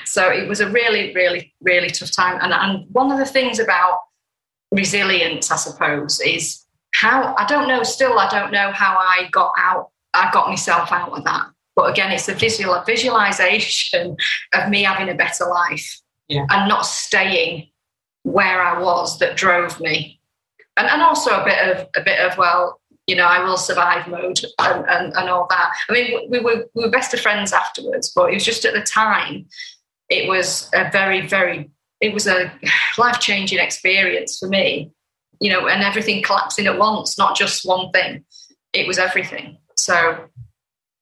so 0.05 0.29
it 0.29 0.47
was 0.47 0.59
a 0.59 0.69
really, 0.69 1.13
really, 1.13 1.53
really 1.61 1.89
tough 1.89 2.11
time. 2.11 2.39
And, 2.41 2.51
and 2.51 2.85
one 2.91 3.11
of 3.11 3.17
the 3.17 3.25
things 3.25 3.59
about 3.59 3.99
resilience, 4.71 5.49
I 5.49 5.55
suppose, 5.55 6.19
is 6.19 6.64
how 6.95 7.35
I 7.37 7.45
don't 7.45 7.67
know, 7.67 7.83
still, 7.83 8.17
I 8.19 8.29
don't 8.29 8.51
know 8.51 8.71
how 8.71 8.97
I 8.97 9.27
got 9.31 9.51
out, 9.57 9.89
I 10.13 10.29
got 10.31 10.47
myself 10.47 10.91
out 10.91 11.11
of 11.11 11.23
that. 11.25 11.47
But 11.75 11.91
again, 11.91 12.11
it's 12.11 12.29
a 12.29 12.33
visual 12.33 12.81
visualization 12.85 14.15
of 14.53 14.69
me 14.69 14.83
having 14.83 15.09
a 15.09 15.15
better 15.15 15.45
life 15.45 15.99
yeah. 16.29 16.45
and 16.49 16.69
not 16.69 16.85
staying 16.85 17.69
where 18.23 18.61
I 18.61 18.79
was 18.81 19.19
that 19.19 19.35
drove 19.35 19.79
me. 19.79 20.19
And, 20.77 20.87
and 20.87 21.01
also 21.01 21.31
a 21.31 21.43
bit 21.43 21.59
of 21.69 21.87
a 21.95 22.03
bit 22.03 22.19
of 22.19 22.37
well, 22.37 22.79
you 23.07 23.15
know, 23.15 23.25
I 23.25 23.43
will 23.43 23.57
survive 23.57 24.07
mode 24.07 24.39
and, 24.59 24.85
and, 24.89 25.13
and 25.13 25.29
all 25.29 25.47
that. 25.49 25.71
I 25.89 25.93
mean, 25.93 26.29
we 26.29 26.39
were 26.39 26.65
we 26.73 26.83
were 26.83 26.89
best 26.89 27.13
of 27.13 27.19
friends 27.19 27.51
afterwards, 27.51 28.11
but 28.15 28.31
it 28.31 28.35
was 28.35 28.45
just 28.45 28.65
at 28.65 28.73
the 28.73 28.81
time, 28.81 29.47
it 30.09 30.29
was 30.29 30.69
a 30.73 30.89
very, 30.91 31.27
very 31.27 31.69
it 31.99 32.13
was 32.13 32.27
a 32.27 32.51
life 32.97 33.19
changing 33.19 33.59
experience 33.59 34.39
for 34.39 34.47
me, 34.47 34.91
you 35.39 35.51
know, 35.51 35.67
and 35.67 35.83
everything 35.83 36.21
collapsing 36.21 36.67
at 36.67 36.77
once, 36.77 37.17
not 37.17 37.35
just 37.35 37.65
one 37.65 37.91
thing. 37.91 38.25
It 38.73 38.87
was 38.87 38.97
everything. 38.97 39.57
So 39.77 40.29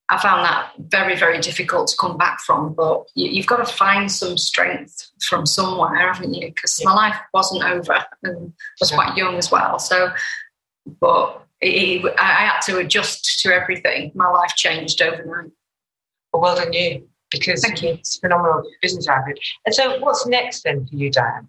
I 0.09 0.17
found 0.19 0.45
that 0.45 0.73
very, 0.77 1.15
very 1.15 1.39
difficult 1.39 1.87
to 1.87 1.97
come 1.97 2.17
back 2.17 2.39
from. 2.39 2.73
But 2.73 3.03
you, 3.15 3.41
have 3.41 3.47
got 3.47 3.65
to 3.65 3.73
find 3.73 4.11
some 4.11 4.37
strength 4.37 5.09
from 5.27 5.45
somewhere, 5.45 6.13
haven't 6.13 6.33
you? 6.33 6.47
Because 6.49 6.79
yeah. 6.79 6.89
my 6.89 6.95
life 6.95 7.15
wasn't 7.33 7.63
over 7.63 8.05
and 8.23 8.53
I 8.53 8.79
was 8.79 8.91
yeah. 8.91 8.97
quite 8.97 9.17
young 9.17 9.35
as 9.37 9.51
well. 9.51 9.79
So, 9.79 10.13
but 10.99 11.45
it, 11.61 12.05
it, 12.05 12.15
I 12.19 12.45
had 12.45 12.59
to 12.61 12.77
adjust 12.77 13.39
to 13.41 13.53
everything. 13.53 14.11
My 14.13 14.29
life 14.29 14.55
changed 14.55 15.01
overnight. 15.01 15.51
Well, 16.31 16.41
well 16.41 16.55
done 16.55 16.73
you, 16.73 17.07
because 17.31 17.61
Thank 17.61 17.81
you. 17.81 17.89
it's 17.89 18.17
phenomenal 18.17 18.63
business 18.81 19.07
habit. 19.07 19.39
And 19.65 19.73
so, 19.73 19.99
what's 19.99 20.25
next 20.25 20.63
then 20.63 20.85
for 20.85 20.95
you, 20.95 21.09
Diane? 21.09 21.47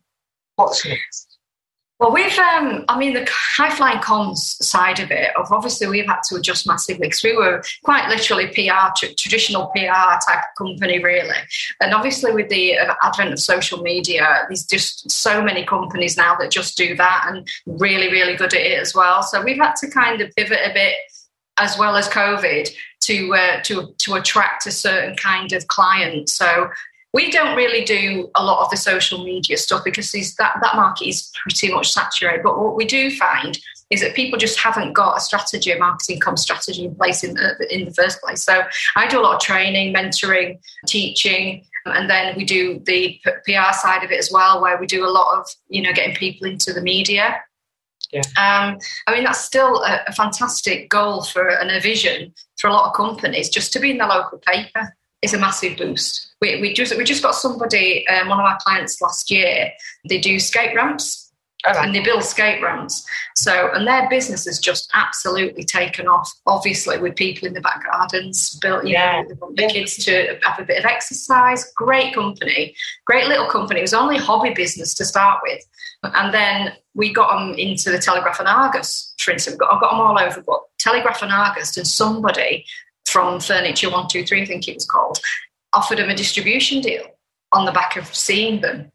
What's 0.57 0.87
next? 0.87 1.34
Well, 2.01 2.13
we've, 2.13 2.37
um, 2.39 2.85
I 2.89 2.99
mean, 2.99 3.15
the 3.15 3.29
High 3.31 3.71
Flying 3.71 3.99
Comms 3.99 4.39
side 4.39 4.99
of 4.99 5.13
it, 5.13 5.31
of 5.37 5.53
obviously 5.53 5.87
we've 5.87 6.07
had 6.07 6.23
to 6.29 6.37
adjust 6.37 6.67
massively 6.67 7.07
because 7.07 7.23
we 7.23 7.37
were 7.37 7.63
quite 7.85 8.09
literally 8.09 8.49
PR, 8.49 8.91
traditional 9.17 9.69
PR 9.69 10.19
type 10.27 10.39
of 10.39 10.59
company, 10.59 10.99
really. 10.99 11.37
And 11.81 11.95
obviously, 11.95 12.33
with 12.33 12.49
the 12.49 12.77
advent 13.03 13.33
of 13.33 13.39
social 13.39 13.81
media, 13.81 14.45
there's 14.49 14.65
just 14.65 15.09
so 15.09 15.41
many 15.41 15.65
companies 15.65 16.17
now 16.17 16.35
that 16.37 16.51
just 16.51 16.77
do 16.77 16.97
that 16.97 17.27
and 17.29 17.47
really, 17.67 18.11
really 18.11 18.35
good 18.35 18.55
at 18.55 18.61
it 18.61 18.81
as 18.81 18.93
well. 18.93 19.23
So 19.23 19.41
we've 19.41 19.59
had 19.59 19.75
to 19.77 19.89
kind 19.89 20.21
of 20.21 20.35
pivot 20.37 20.61
a 20.65 20.75
bit 20.75 20.97
as 21.59 21.79
well 21.79 21.95
as 21.95 22.09
COVID 22.09 22.69
to 23.03 23.35
uh, 23.35 23.63
to 23.63 23.95
to 23.99 24.15
attract 24.15 24.67
a 24.67 24.73
certain 24.73 25.15
kind 25.17 25.53
of 25.53 25.67
client. 25.69 26.29
So 26.29 26.71
we 27.15 27.31
don't 27.31 27.57
really 27.57 27.85
do 27.85 28.29
a 28.35 28.45
lot 28.45 28.65
of 28.65 28.71
the 28.71 28.77
social 28.77 29.25
media 29.25 29.57
stuff 29.57 29.85
because 29.85 30.11
that, 30.13 30.59
that 30.61 30.75
market 30.75 31.07
is 31.07 31.33
pretty 31.41 31.73
much 31.73 31.93
saturated. 31.93 32.43
But 32.43 32.59
what 32.59 32.75
we 32.75 32.85
do 32.85 33.09
find 33.13 33.57
is 33.91 34.01
that 34.01 34.17
people 34.17 34.37
just 34.37 34.59
haven't 34.59 34.95
got 34.95 35.17
a 35.17 35.21
strategy, 35.21 35.71
a 35.71 35.79
marketing 35.79 36.19
com 36.19 36.37
strategy 36.37 36.85
in 36.85 36.95
place 36.97 37.23
in 37.23 37.35
the, 37.35 37.73
in 37.73 37.85
the 37.85 37.95
first 37.95 38.21
place. 38.21 38.43
So 38.43 38.65
I 38.97 39.07
do 39.07 39.21
a 39.21 39.23
lot 39.23 39.37
of 39.37 39.41
training, 39.41 39.95
mentoring, 39.95 40.59
teaching, 40.89 41.65
and 41.87 42.11
then 42.11 42.35
we 42.37 42.45
do 42.45 42.81
the 42.85 43.21
PR 43.47 43.73
side 43.73 44.03
of 44.03 44.11
it 44.11 44.19
as 44.19 44.33
well, 44.33 44.61
where 44.61 44.77
we 44.79 44.87
do 44.87 45.07
a 45.07 45.09
lot 45.09 45.39
of 45.39 45.47
you 45.69 45.83
know 45.83 45.93
getting 45.93 46.17
people 46.17 46.49
into 46.49 46.73
the 46.73 46.81
media. 46.81 47.41
Yeah. 48.11 48.23
Um, 48.37 48.79
I 49.07 49.15
mean, 49.15 49.23
that's 49.23 49.41
still 49.41 49.85
a, 49.85 50.01
a 50.09 50.13
fantastic 50.13 50.91
goal 50.91 51.23
for 51.23 51.49
and 51.49 51.71
a 51.71 51.81
vision 51.81 52.35
for 52.59 52.69
a 52.69 52.73
lot 52.73 52.89
of 52.89 52.97
companies 52.97 53.49
just 53.51 53.73
to 53.75 53.79
be 53.79 53.93
in 53.93 53.99
the 53.99 54.07
local 54.07 54.39
paper 54.39 54.97
is 55.23 55.35
a 55.35 55.39
massive 55.39 55.77
boost. 55.77 56.34
We, 56.45 56.61
we 56.61 56.75
just 56.75 56.95
we 56.99 57.05
just 57.05 57.23
got 57.23 57.35
somebody, 57.35 58.07
um, 58.09 58.29
one 58.29 58.39
of 58.39 58.45
our 58.45 58.59
clients 58.61 59.01
last 59.01 59.31
year. 59.31 59.73
They 60.07 60.19
do 60.19 60.39
skate 60.39 60.77
ramps 60.77 61.33
oh, 61.67 61.83
and 61.83 61.95
they 61.95 62.01
build 62.01 62.23
skate 62.23 62.63
ramps. 62.63 63.07
So 63.35 63.71
and 63.73 63.87
their 63.87 64.07
business 64.11 64.45
has 64.45 64.59
just 64.59 64.91
absolutely 64.93 65.65
taken 65.65 66.07
off. 66.07 66.31
Obviously, 66.47 66.99
with 66.99 67.17
people 67.17 67.49
in 67.49 67.55
the 67.55 67.63
back 67.63 67.83
gardens, 67.91 68.59
built 68.61 68.85
you 68.85 68.93
yeah. 68.93 69.23
know 69.23 69.53
the 69.57 69.69
kids 69.69 69.97
to 70.05 70.39
have 70.43 70.59
a 70.59 70.65
bit 70.65 70.79
of 70.79 70.85
exercise. 70.85 71.73
Great 71.77 72.15
company, 72.15 72.77
great 73.07 73.27
little 73.27 73.47
company. 73.47 73.81
It 73.81 73.85
was 73.85 73.95
only 73.95 74.19
a 74.19 74.21
hobby 74.21 74.53
business 74.53 74.93
to 74.97 75.05
start 75.07 75.41
with, 75.43 75.65
and 76.03 76.35
then 76.35 76.75
we 76.93 77.11
got 77.11 77.39
them 77.39 77.55
into 77.55 77.91
the 77.91 77.99
Telegraph 77.99 78.39
and 78.39 78.49
Argus. 78.49 79.15
For 79.19 79.31
instance, 79.31 79.57
I 79.57 79.79
got 79.79 79.93
them 79.93 80.01
all 80.01 80.19
over, 80.21 80.43
but 80.43 80.61
Telegraph 80.79 81.23
and 81.23 81.33
Argus 81.33 81.75
and 81.79 81.87
somebody 81.87 82.67
from 83.07 83.41
Furniture 83.41 83.89
123, 83.89 84.43
I 84.43 84.45
think 84.45 84.69
it 84.69 84.75
was 84.75 84.87
called, 84.87 85.19
offered 85.75 85.99
them 85.99 86.11
a 86.11 86.15
distribution 86.15 86.81
deal 86.81 87.05
on 87.53 87.65
the 87.65 87.73
back 87.73 87.97
of 87.97 88.13
seeing 88.15 88.61
them. 88.61 88.91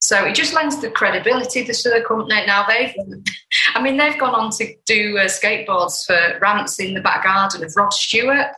So 0.00 0.24
it 0.24 0.34
just 0.34 0.54
lends 0.54 0.80
the 0.80 0.90
credibility 0.90 1.64
to 1.64 1.72
the 1.72 2.04
company. 2.06 2.46
Now 2.46 2.64
they've, 2.66 2.94
I 3.74 3.82
mean, 3.82 3.96
they've 3.96 4.18
gone 4.18 4.34
on 4.34 4.50
to 4.52 4.74
do 4.86 5.18
uh, 5.18 5.24
skateboards 5.24 6.06
for 6.06 6.38
ramps 6.40 6.78
in 6.78 6.94
the 6.94 7.00
back 7.00 7.24
garden 7.24 7.64
of 7.64 7.72
Rod 7.76 7.92
Stewart. 7.92 8.48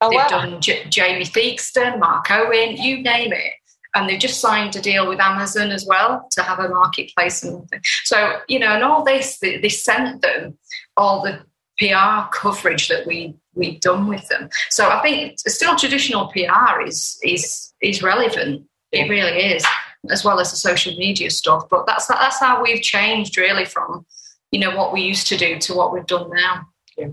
Oh, 0.00 0.10
they've 0.10 0.18
wow. 0.18 0.28
done 0.28 0.60
J- 0.60 0.84
Jamie 0.88 1.24
Theakston, 1.24 1.98
Mark 1.98 2.30
Owen, 2.30 2.76
you 2.76 3.02
name 3.02 3.32
it. 3.32 3.52
And 3.94 4.08
they've 4.08 4.20
just 4.20 4.40
signed 4.40 4.76
a 4.76 4.80
deal 4.80 5.08
with 5.08 5.20
Amazon 5.20 5.70
as 5.70 5.84
well 5.84 6.28
to 6.32 6.42
have 6.42 6.60
a 6.60 6.68
marketplace 6.68 7.42
and 7.42 7.56
everything. 7.56 7.80
So, 8.04 8.38
you 8.46 8.58
know, 8.58 8.68
and 8.68 8.84
all 8.84 9.02
this, 9.02 9.38
they, 9.40 9.58
they 9.58 9.68
sent 9.68 10.22
them 10.22 10.58
all 10.96 11.22
the 11.22 11.40
PR 11.78 12.30
coverage 12.32 12.88
that 12.88 13.06
we 13.06 13.34
we've 13.54 13.80
done 13.80 14.06
with 14.06 14.26
them. 14.28 14.48
So 14.70 14.88
I 14.88 15.02
think 15.02 15.38
still 15.38 15.76
traditional 15.76 16.28
PR 16.28 16.82
is 16.86 17.18
is 17.22 17.72
is 17.82 18.02
relevant. 18.02 18.66
It 18.92 19.08
really 19.08 19.54
is, 19.54 19.64
as 20.10 20.24
well 20.24 20.40
as 20.40 20.50
the 20.50 20.56
social 20.56 20.94
media 20.96 21.30
stuff. 21.30 21.64
But 21.70 21.86
that's 21.86 22.06
that's 22.06 22.40
how 22.40 22.62
we've 22.62 22.82
changed 22.82 23.36
really 23.36 23.64
from 23.64 24.06
you 24.50 24.60
know 24.60 24.76
what 24.76 24.92
we 24.92 25.02
used 25.02 25.26
to 25.28 25.36
do 25.36 25.58
to 25.58 25.74
what 25.74 25.92
we've 25.92 26.06
done 26.06 26.30
now. 26.30 26.66
Yeah. 26.96 27.08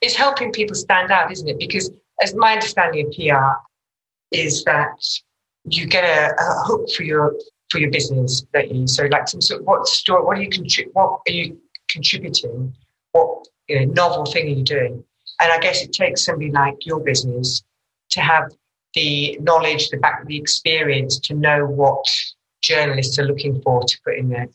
It's 0.00 0.14
helping 0.14 0.52
people 0.52 0.74
stand 0.74 1.10
out, 1.10 1.32
isn't 1.32 1.48
it? 1.48 1.58
Because 1.58 1.90
as 2.22 2.34
my 2.34 2.52
understanding 2.52 3.06
of 3.06 3.12
PR 3.14 3.58
is 4.30 4.64
that 4.64 4.92
you 5.64 5.86
get 5.86 6.04
a, 6.04 6.34
a 6.40 6.62
hook 6.64 6.90
for 6.90 7.02
your 7.02 7.34
for 7.70 7.78
your 7.78 7.90
business, 7.90 8.44
that 8.52 8.72
you? 8.72 8.86
So 8.86 9.06
like 9.06 9.28
some 9.28 9.40
sort 9.40 9.60
of 9.60 9.66
what 9.66 9.86
story, 9.86 10.24
what 10.24 10.36
are 10.36 10.42
you 10.42 10.50
contrib- 10.50 10.92
what 10.92 11.20
are 11.26 11.32
you 11.32 11.58
contributing? 11.88 12.74
What 13.12 13.46
you 13.68 13.86
know, 13.86 13.92
novel 13.92 14.26
thing 14.26 14.46
are 14.46 14.58
you 14.58 14.64
doing? 14.64 15.04
And 15.40 15.52
I 15.52 15.58
guess 15.58 15.82
it 15.82 15.92
takes 15.92 16.24
somebody 16.24 16.50
like 16.50 16.84
your 16.86 17.00
business 17.00 17.62
to 18.10 18.20
have 18.20 18.52
the 18.94 19.38
knowledge, 19.40 19.88
the 19.88 19.98
back, 19.98 20.26
the 20.26 20.36
experience 20.36 21.18
to 21.20 21.34
know 21.34 21.64
what 21.64 22.04
journalists 22.62 23.18
are 23.18 23.24
looking 23.24 23.60
for 23.62 23.82
to 23.82 23.98
put 24.04 24.16
in 24.16 24.28
there. 24.28 24.48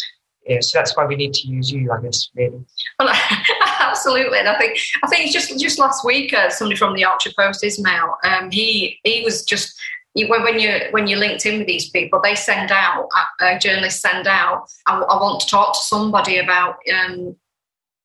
Yeah, 0.46 0.60
so 0.60 0.78
that's 0.78 0.96
why 0.96 1.06
we 1.06 1.16
need 1.16 1.34
to 1.34 1.48
use 1.48 1.72
you, 1.72 1.92
I 1.92 2.00
guess, 2.02 2.30
really. 2.36 2.64
Well, 3.00 3.12
absolutely, 3.80 4.38
and 4.38 4.48
I 4.48 4.58
think 4.60 4.78
I 5.04 5.08
think 5.08 5.32
just 5.32 5.58
just 5.60 5.80
last 5.80 6.06
week, 6.06 6.34
uh, 6.34 6.52
somebody 6.52 6.78
from 6.78 6.94
the 6.94 7.02
Yorkshire 7.02 7.32
Post, 7.36 7.64
Ismail, 7.64 8.16
um, 8.24 8.52
he 8.52 9.00
he 9.04 9.24
was 9.24 9.44
just 9.44 9.76
when 10.16 10.60
you 10.60 10.80
when 10.92 11.08
you 11.08 11.18
linked 11.18 11.48
in 11.48 11.58
with 11.58 11.68
these 11.68 11.90
people, 11.90 12.22
they 12.22 12.36
send 12.36 12.72
out 12.72 13.10
uh, 13.42 13.58
journalists 13.58 14.02
send 14.02 14.28
out. 14.28 14.70
I, 14.86 15.00
I, 15.00 15.16
want 15.16 15.42
to 15.42 15.48
talk 15.48 15.74
to 15.74 15.80
somebody 15.80 16.38
about 16.38 16.78
um, 16.94 17.36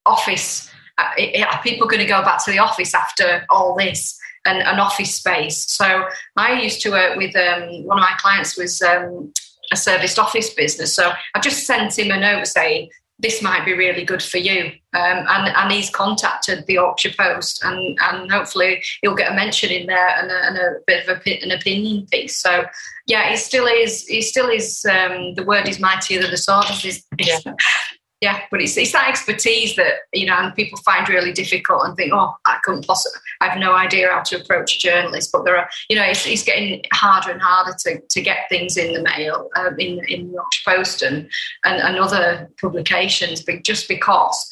office 0.06 0.70
are 0.98 1.62
people 1.62 1.86
going 1.86 2.00
to 2.00 2.06
go 2.06 2.22
back 2.22 2.44
to 2.44 2.50
the 2.50 2.58
office 2.58 2.94
after 2.94 3.44
all 3.50 3.76
this 3.76 4.18
and 4.46 4.58
an 4.58 4.78
office 4.78 5.14
space? 5.14 5.70
So 5.70 6.04
I 6.36 6.60
used 6.60 6.80
to 6.82 6.90
work 6.90 7.16
with 7.16 7.34
um, 7.36 7.84
one 7.84 7.98
of 7.98 8.02
my 8.02 8.14
clients 8.18 8.56
was 8.56 8.80
um, 8.82 9.32
a 9.72 9.76
serviced 9.76 10.18
office 10.18 10.52
business. 10.54 10.94
So 10.94 11.12
I 11.34 11.40
just 11.40 11.66
sent 11.66 11.98
him 11.98 12.10
a 12.10 12.18
note 12.18 12.46
saying 12.46 12.90
this 13.20 13.42
might 13.42 13.64
be 13.64 13.74
really 13.74 14.04
good 14.04 14.22
for 14.22 14.38
you, 14.38 14.72
um, 14.94 15.26
and 15.28 15.54
and 15.54 15.72
he's 15.72 15.90
contacted 15.90 16.66
the 16.66 16.74
Yorkshire 16.74 17.12
Post, 17.18 17.62
and 17.62 17.98
and 18.00 18.30
hopefully 18.30 18.82
he'll 19.02 19.14
get 19.14 19.30
a 19.30 19.34
mention 19.34 19.70
in 19.70 19.86
there 19.86 20.08
and 20.18 20.30
a, 20.30 20.46
and 20.46 20.56
a 20.56 20.76
bit 20.86 21.06
of 21.06 21.18
a, 21.18 21.42
an 21.42 21.50
opinion 21.50 22.06
piece. 22.10 22.38
So 22.38 22.64
yeah, 23.06 23.28
he 23.28 23.36
still 23.36 23.66
is. 23.66 24.06
He 24.06 24.22
still 24.22 24.48
is. 24.48 24.84
Um, 24.86 25.34
the 25.34 25.44
word 25.44 25.68
is 25.68 25.78
mightier 25.78 26.22
than 26.22 26.30
the 26.30 26.38
sword. 26.38 26.64
Is, 26.84 27.04
yeah 27.18 27.38
yeah, 28.20 28.42
but 28.50 28.60
it's, 28.60 28.76
it's 28.76 28.92
that 28.92 29.08
expertise 29.08 29.76
that 29.76 29.94
you 30.12 30.26
know, 30.26 30.36
and 30.36 30.54
people 30.54 30.78
find 30.80 31.08
really 31.08 31.32
difficult 31.32 31.86
and 31.86 31.96
think, 31.96 32.12
oh, 32.12 32.34
I 32.44 32.58
couldn't 32.62 32.86
possibly, 32.86 33.18
I 33.40 33.48
have 33.48 33.58
no 33.58 33.72
idea 33.72 34.10
how 34.10 34.20
to 34.22 34.40
approach 34.40 34.76
a 34.76 34.78
journalist. 34.78 35.30
But 35.32 35.44
there 35.44 35.56
are, 35.56 35.68
you 35.88 35.96
know, 35.96 36.04
it's, 36.04 36.26
it's 36.26 36.44
getting 36.44 36.82
harder 36.92 37.32
and 37.32 37.40
harder 37.40 37.74
to, 37.80 38.00
to 38.00 38.20
get 38.20 38.48
things 38.50 38.76
in 38.76 38.92
the 38.92 39.02
mail, 39.02 39.48
um, 39.56 39.78
in 39.78 40.04
in 40.08 40.28
the 40.28 40.34
Yorkshire 40.34 40.62
Post 40.66 41.02
and, 41.02 41.30
and 41.64 41.80
and 41.80 41.98
other 41.98 42.50
publications, 42.60 43.42
but 43.42 43.64
just 43.64 43.88
because 43.88 44.46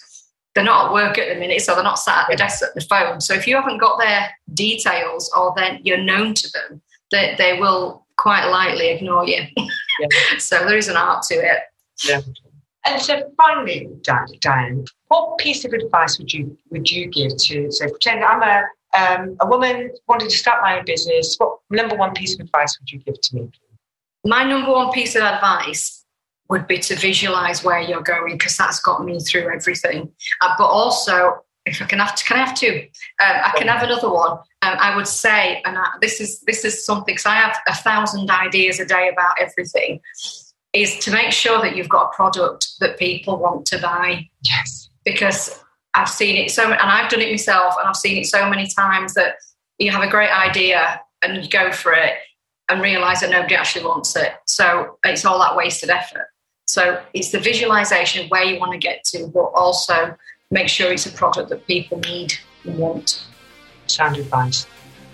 they're 0.55 0.65
not 0.65 0.87
at 0.87 0.93
work 0.93 1.19
at 1.19 1.29
the 1.29 1.39
minute, 1.39 1.61
so 1.61 1.75
they're 1.75 1.85
not 1.85 1.99
sat 1.99 2.25
at 2.25 2.31
the 2.31 2.37
desk 2.37 2.63
at 2.63 2.75
the 2.75 2.81
phone. 2.81 3.21
So 3.21 3.35
if 3.35 3.47
you 3.47 3.55
haven't 3.55 3.79
got 3.79 3.99
their 4.01 4.31
details 4.55 5.31
or 5.37 5.53
then 5.57 5.81
you're 5.85 6.03
known 6.03 6.35
to 6.35 6.51
them, 6.51 6.83
they, 7.13 7.35
they 7.39 7.61
will 7.61 8.07
quite 8.17 8.49
likely 8.49 8.89
ignore 8.89 9.27
you. 9.27 9.43
Yeah. 9.57 10.09
so 10.39 10.65
there 10.65 10.77
is 10.77 10.89
an 10.89 10.97
art 10.97 11.23
to 11.25 11.35
it. 11.35 11.61
Yeah. 12.05 12.23
And 12.89 13.03
so, 13.03 13.31
finally, 13.37 13.89
Diane, 14.03 14.85
what 15.09 15.39
piece 15.39 15.65
of 15.65 15.73
advice 15.73 16.19
would 16.19 16.33
you 16.33 16.57
would 16.71 16.91
you 16.91 17.07
give 17.09 17.37
to? 17.37 17.71
So, 17.71 17.89
pretend 17.89 18.25
I'm 18.25 18.43
a 18.43 18.65
um, 18.97 19.37
a 19.41 19.47
woman 19.47 19.91
wanting 20.07 20.29
to 20.29 20.37
start 20.37 20.63
my 20.63 20.79
own 20.79 20.85
business, 20.85 21.37
what 21.39 21.59
number 21.71 21.95
one 21.97 22.15
piece 22.15 22.35
of 22.35 22.41
advice 22.41 22.79
would 22.81 22.91
you 22.91 22.99
give 23.01 23.21
to 23.21 23.37
me? 23.37 23.51
My 24.25 24.45
number 24.45 24.73
one 24.73 24.91
piece 24.93 25.15
of 25.15 25.23
advice 25.23 26.05
would 26.49 26.67
be 26.67 26.79
to 26.79 26.97
visualize 26.97 27.63
where 27.63 27.81
you're 27.81 28.03
going 28.03 28.33
because 28.33 28.57
that's 28.57 28.81
got 28.81 29.05
me 29.05 29.21
through 29.21 29.53
everything. 29.55 30.11
Uh, 30.41 30.55
but 30.57 30.65
also, 30.65 31.45
if 31.67 31.83
I 31.83 31.85
can 31.85 31.99
have, 31.99 32.15
to, 32.15 32.25
can 32.25 32.39
I 32.39 32.47
have 32.47 32.59
two? 32.59 32.87
Um, 33.23 33.37
I 33.45 33.53
can 33.57 33.69
have 33.69 33.83
another 33.83 34.11
one. 34.11 34.33
Um, 34.63 34.77
I 34.79 34.97
would 34.97 35.07
say, 35.07 35.61
and 35.65 35.77
I, 35.79 35.87
this 36.01 36.21
is 36.21 36.41
this 36.41 36.65
is 36.65 36.85
something 36.85 37.15
because 37.15 37.27
I 37.27 37.35
have 37.35 37.59
a 37.69 37.75
thousand 37.75 38.31
ideas 38.31 38.81
a 38.81 38.87
day 38.87 39.11
about 39.13 39.35
everything. 39.39 40.01
Is 40.75 40.99
to 40.99 41.11
make 41.11 41.33
sure 41.33 41.61
that 41.63 41.77
you've 41.77 41.89
got 41.89 42.11
a 42.13 42.15
product 42.15 42.79
that 42.81 42.99
people 42.99 43.39
want 43.39 43.67
to 43.67 43.79
buy. 43.79 44.29
Yes. 44.43 44.91
Because 45.05 45.65
I've 45.95 46.11
seen 46.11 46.37
it 46.37 46.51
so, 46.51 46.65
and 46.65 46.75
I've 46.75 47.11
done 47.11 47.21
it 47.21 47.31
myself, 47.31 47.75
and 47.79 47.89
I've 47.89 47.97
seen 47.97 48.19
it 48.19 48.27
so 48.27 48.49
many 48.49 48.69
times 48.69 49.15
that 49.15 49.37
you 49.79 49.91
have 49.91 50.03
a 50.03 50.11
great 50.11 50.31
idea 50.31 51.01
and 51.23 51.43
you 51.43 51.49
go 51.49 51.73
for 51.73 51.93
it 51.93 52.15
and 52.69 52.83
realize 52.83 53.21
that 53.21 53.31
nobody 53.31 53.55
actually 53.55 53.85
wants 53.85 54.15
it. 54.15 54.35
So 54.47 54.99
it's 55.05 55.25
all 55.25 55.39
that 55.39 55.57
wasted 55.57 55.91
effort. 55.91 56.29
So 56.67 57.03
it's 57.15 57.31
the 57.31 57.41
visualization 57.41 58.25
of 58.25 58.31
where 58.31 58.45
you 58.45 58.61
want 58.61 58.73
to 58.73 58.79
get 58.79 59.03
to, 59.05 59.27
but 59.29 59.47
also 59.55 60.15
make 60.51 60.69
sure 60.69 60.93
it's 60.93 61.07
a 61.07 61.13
product 61.13 61.49
that 61.49 61.67
people 61.67 61.99
need 62.01 62.35
and 62.65 62.79
want. 62.79 63.25
Sound 63.87 64.19
advice. 64.19 64.67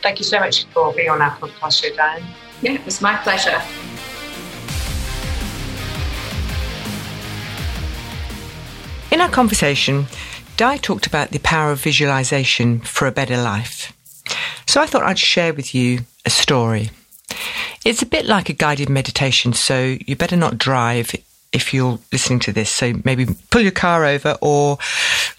Thank 0.02 0.18
you 0.18 0.24
so 0.24 0.40
much 0.40 0.64
for 0.66 0.92
being 0.92 1.10
on 1.10 1.22
our 1.22 1.30
podcast 1.36 1.96
Diane. 1.96 2.24
Yeah, 2.60 2.72
it 2.72 2.84
was 2.84 3.00
my 3.00 3.16
pleasure. 3.18 3.62
In 9.14 9.20
our 9.20 9.30
conversation, 9.30 10.06
Di 10.56 10.76
talked 10.78 11.06
about 11.06 11.30
the 11.30 11.38
power 11.38 11.70
of 11.70 11.80
visualization 11.80 12.80
for 12.80 13.06
a 13.06 13.12
better 13.12 13.36
life. 13.36 13.92
So 14.66 14.80
I 14.80 14.86
thought 14.86 15.04
I'd 15.04 15.20
share 15.20 15.54
with 15.54 15.72
you 15.72 16.00
a 16.26 16.30
story. 16.30 16.90
It's 17.84 18.02
a 18.02 18.06
bit 18.06 18.26
like 18.26 18.48
a 18.48 18.52
guided 18.54 18.88
meditation, 18.88 19.52
so 19.52 19.96
you 20.04 20.16
better 20.16 20.36
not 20.36 20.58
drive 20.58 21.14
if 21.52 21.72
you're 21.72 22.00
listening 22.10 22.40
to 22.40 22.52
this. 22.52 22.70
So 22.70 22.94
maybe 23.04 23.28
pull 23.50 23.60
your 23.60 23.70
car 23.70 24.04
over 24.04 24.36
or 24.40 24.78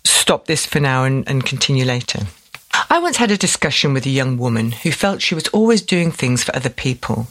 stop 0.06 0.46
this 0.46 0.66
for 0.66 0.80
now 0.80 1.04
and, 1.04 1.28
and 1.28 1.46
continue 1.46 1.84
later. 1.84 2.22
I 2.90 3.00
once 3.00 3.18
had 3.18 3.30
a 3.30 3.38
discussion 3.38 3.94
with 3.94 4.06
a 4.06 4.10
young 4.10 4.38
woman 4.38 4.72
who 4.72 4.94
felt 4.94 5.22
she 5.22 5.36
was 5.36 5.50
always 5.50 5.82
doing 5.82 6.14
things 6.14 6.46
for 6.46 6.56
other 6.56 6.70
people. 6.70 7.28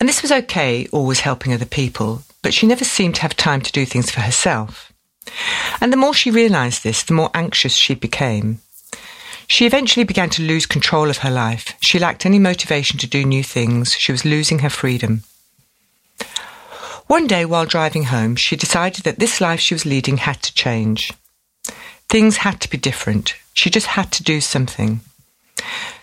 And 0.00 0.08
this 0.08 0.20
was 0.20 0.32
okay, 0.32 0.88
always 0.90 1.20
helping 1.20 1.52
other 1.52 1.64
people, 1.64 2.22
but 2.42 2.52
she 2.52 2.66
never 2.66 2.84
seemed 2.84 3.14
to 3.14 3.22
have 3.22 3.36
time 3.36 3.60
to 3.60 3.70
do 3.70 3.86
things 3.86 4.10
for 4.10 4.20
herself. 4.20 4.90
And 5.80 5.92
the 5.92 5.96
more 5.96 6.14
she 6.14 6.30
realised 6.30 6.82
this, 6.82 7.02
the 7.02 7.14
more 7.14 7.30
anxious 7.34 7.74
she 7.74 7.94
became. 7.94 8.60
She 9.46 9.66
eventually 9.66 10.04
began 10.04 10.30
to 10.30 10.42
lose 10.42 10.66
control 10.66 11.10
of 11.10 11.18
her 11.18 11.30
life. 11.30 11.74
She 11.80 11.98
lacked 11.98 12.24
any 12.24 12.38
motivation 12.38 12.98
to 12.98 13.06
do 13.06 13.24
new 13.24 13.42
things. 13.42 13.92
She 13.92 14.12
was 14.12 14.24
losing 14.24 14.60
her 14.60 14.70
freedom. 14.70 15.22
One 17.06 17.26
day, 17.26 17.44
while 17.44 17.66
driving 17.66 18.04
home, 18.04 18.36
she 18.36 18.56
decided 18.56 19.04
that 19.04 19.18
this 19.18 19.40
life 19.40 19.60
she 19.60 19.74
was 19.74 19.84
leading 19.84 20.16
had 20.18 20.42
to 20.42 20.54
change. 20.54 21.12
Things 22.08 22.38
had 22.38 22.60
to 22.62 22.70
be 22.70 22.78
different. 22.78 23.34
She 23.52 23.68
just 23.68 23.88
had 23.88 24.10
to 24.12 24.22
do 24.22 24.40
something. 24.40 25.00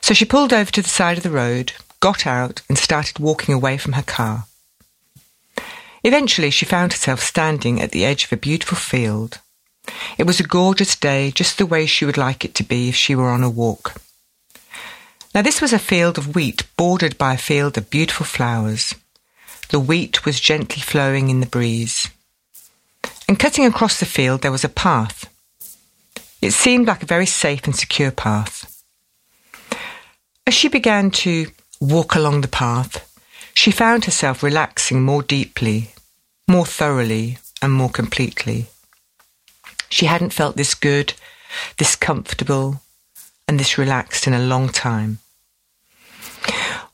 So 0.02 0.14
she 0.14 0.26
pulled 0.26 0.54
over 0.54 0.72
to 0.72 0.82
the 0.82 0.90
side 0.90 1.18
of 1.18 1.24
the 1.24 1.32
road, 1.32 1.74
got 2.00 2.28
out, 2.28 2.62
and 2.70 2.78
started 2.78 3.20
walking 3.20 3.56
away 3.56 3.78
from 3.78 3.94
her 3.94 4.04
car. 4.04 4.46
Eventually, 6.04 6.50
she 6.50 6.66
found 6.66 6.94
herself 6.94 7.22
standing 7.22 7.82
at 7.82 7.92
the 7.92 8.06
edge 8.06 8.26
of 8.26 8.34
a 8.34 8.38
beautiful 8.38 8.78
field. 8.78 9.40
It 10.18 10.26
was 10.26 10.40
a 10.40 10.44
gorgeous 10.44 10.96
day, 10.96 11.32
just 11.32 11.58
the 11.58 11.66
way 11.66 11.86
she 11.86 12.06
would 12.06 12.18
like 12.18 12.44
it 12.46 12.56
to 12.56 12.64
be 12.64 12.90
if 12.90 12.96
she 12.96 13.16
were 13.16 13.30
on 13.30 13.44
a 13.44 13.50
walk. 13.50 14.02
Now, 15.34 15.42
this 15.42 15.62
was 15.62 15.74
a 15.74 15.80
field 15.80 16.18
of 16.18 16.36
wheat 16.36 16.64
bordered 16.76 17.18
by 17.18 17.36
a 17.36 17.38
field 17.38 17.78
of 17.78 17.90
beautiful 17.90 18.26
flowers. 18.26 18.96
The 19.70 19.80
wheat 19.80 20.26
was 20.26 20.40
gently 20.40 20.82
flowing 20.82 21.30
in 21.30 21.40
the 21.40 21.46
breeze. 21.46 22.10
And 23.28 23.40
cutting 23.40 23.66
across 23.66 24.00
the 24.00 24.06
field, 24.06 24.42
there 24.42 24.52
was 24.52 24.66
a 24.66 24.70
path. 24.70 25.30
It 26.42 26.52
seemed 26.52 26.88
like 26.88 27.04
a 27.04 27.06
very 27.06 27.28
safe 27.28 27.66
and 27.66 27.76
secure 27.76 28.12
path. 28.12 28.84
As 30.46 30.54
she 30.54 30.68
began 30.68 31.12
to 31.12 31.48
walk 31.80 32.16
along 32.16 32.42
the 32.42 32.48
path, 32.48 33.08
she 33.54 33.72
found 33.72 34.06
herself 34.06 34.44
relaxing 34.44 35.02
more 35.02 35.24
deeply, 35.24 35.92
more 36.48 36.66
thoroughly, 36.66 37.38
and 37.62 37.72
more 37.72 37.90
completely. 37.90 38.68
She 39.90 40.06
hadn't 40.06 40.34
felt 40.34 40.56
this 40.56 40.74
good, 40.74 41.14
this 41.78 41.96
comfortable, 41.96 42.82
and 43.48 43.60
this 43.60 43.78
relaxed 43.78 44.28
in 44.28 44.34
a 44.34 44.40
long 44.40 44.70
time. 44.70 45.20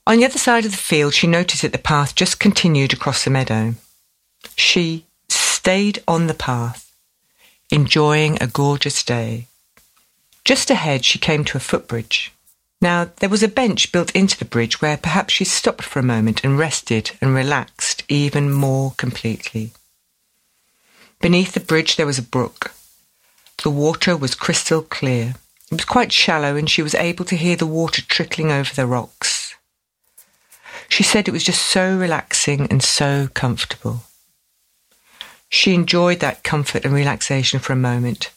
On 0.05 0.17
the 0.17 0.25
other 0.25 0.39
side 0.39 0.65
of 0.65 0.71
the 0.71 0.77
field, 0.77 1.13
she 1.13 1.27
noticed 1.27 1.61
that 1.61 1.73
the 1.73 1.77
path 1.77 2.15
just 2.15 2.39
continued 2.39 2.93
across 2.93 3.23
the 3.23 3.29
meadow. 3.29 3.75
She 4.55 5.05
stayed 5.29 6.01
on 6.07 6.27
the 6.27 6.33
path, 6.33 6.91
enjoying 7.71 8.37
a 8.41 8.47
gorgeous 8.47 9.03
day. 9.03 9.47
Just 10.45 10.69
ahead, 10.69 11.03
she 11.03 11.19
came 11.19 11.43
to 11.43 11.57
a 11.57 11.59
footbridge. 11.59 12.31
Now, 12.79 13.09
there 13.17 13.29
was 13.29 13.41
a 13.41 13.47
bench 13.47 13.91
built 13.91 14.11
into 14.11 14.37
the 14.37 14.45
bridge 14.45 14.81
where 14.81 14.97
perhaps 14.97 15.33
she 15.33 15.45
stopped 15.45 15.83
for 15.83 15.99
a 15.99 16.03
moment 16.03 16.43
and 16.43 16.59
rested 16.59 17.11
and 17.21 17.33
relaxed 17.33 18.03
even 18.07 18.51
more 18.51 18.93
completely. 18.97 19.71
Beneath 21.19 21.53
the 21.53 21.59
bridge 21.59 21.95
there 21.95 22.05
was 22.05 22.19
a 22.19 22.23
brook. 22.23 22.73
The 23.63 23.71
water 23.71 24.15
was 24.15 24.35
crystal 24.35 24.83
clear. 24.83 25.33
It 25.71 25.75
was 25.75 25.85
quite 25.85 26.11
shallow 26.11 26.55
and 26.55 26.69
she 26.69 26.83
was 26.83 26.93
able 26.93 27.25
to 27.25 27.35
hear 27.35 27.55
the 27.55 27.65
water 27.65 28.03
trickling 28.03 28.51
over 28.51 28.73
the 28.73 28.85
rocks. 28.85 29.55
She 30.87 31.01
said 31.01 31.27
it 31.27 31.31
was 31.31 31.43
just 31.43 31.63
so 31.63 31.97
relaxing 31.97 32.67
and 32.69 32.83
so 32.83 33.27
comfortable. 33.33 34.03
She 35.49 35.73
enjoyed 35.73 36.19
that 36.19 36.43
comfort 36.43 36.85
and 36.85 36.93
relaxation 36.93 37.59
for 37.59 37.73
a 37.73 37.77
moment 37.77 38.31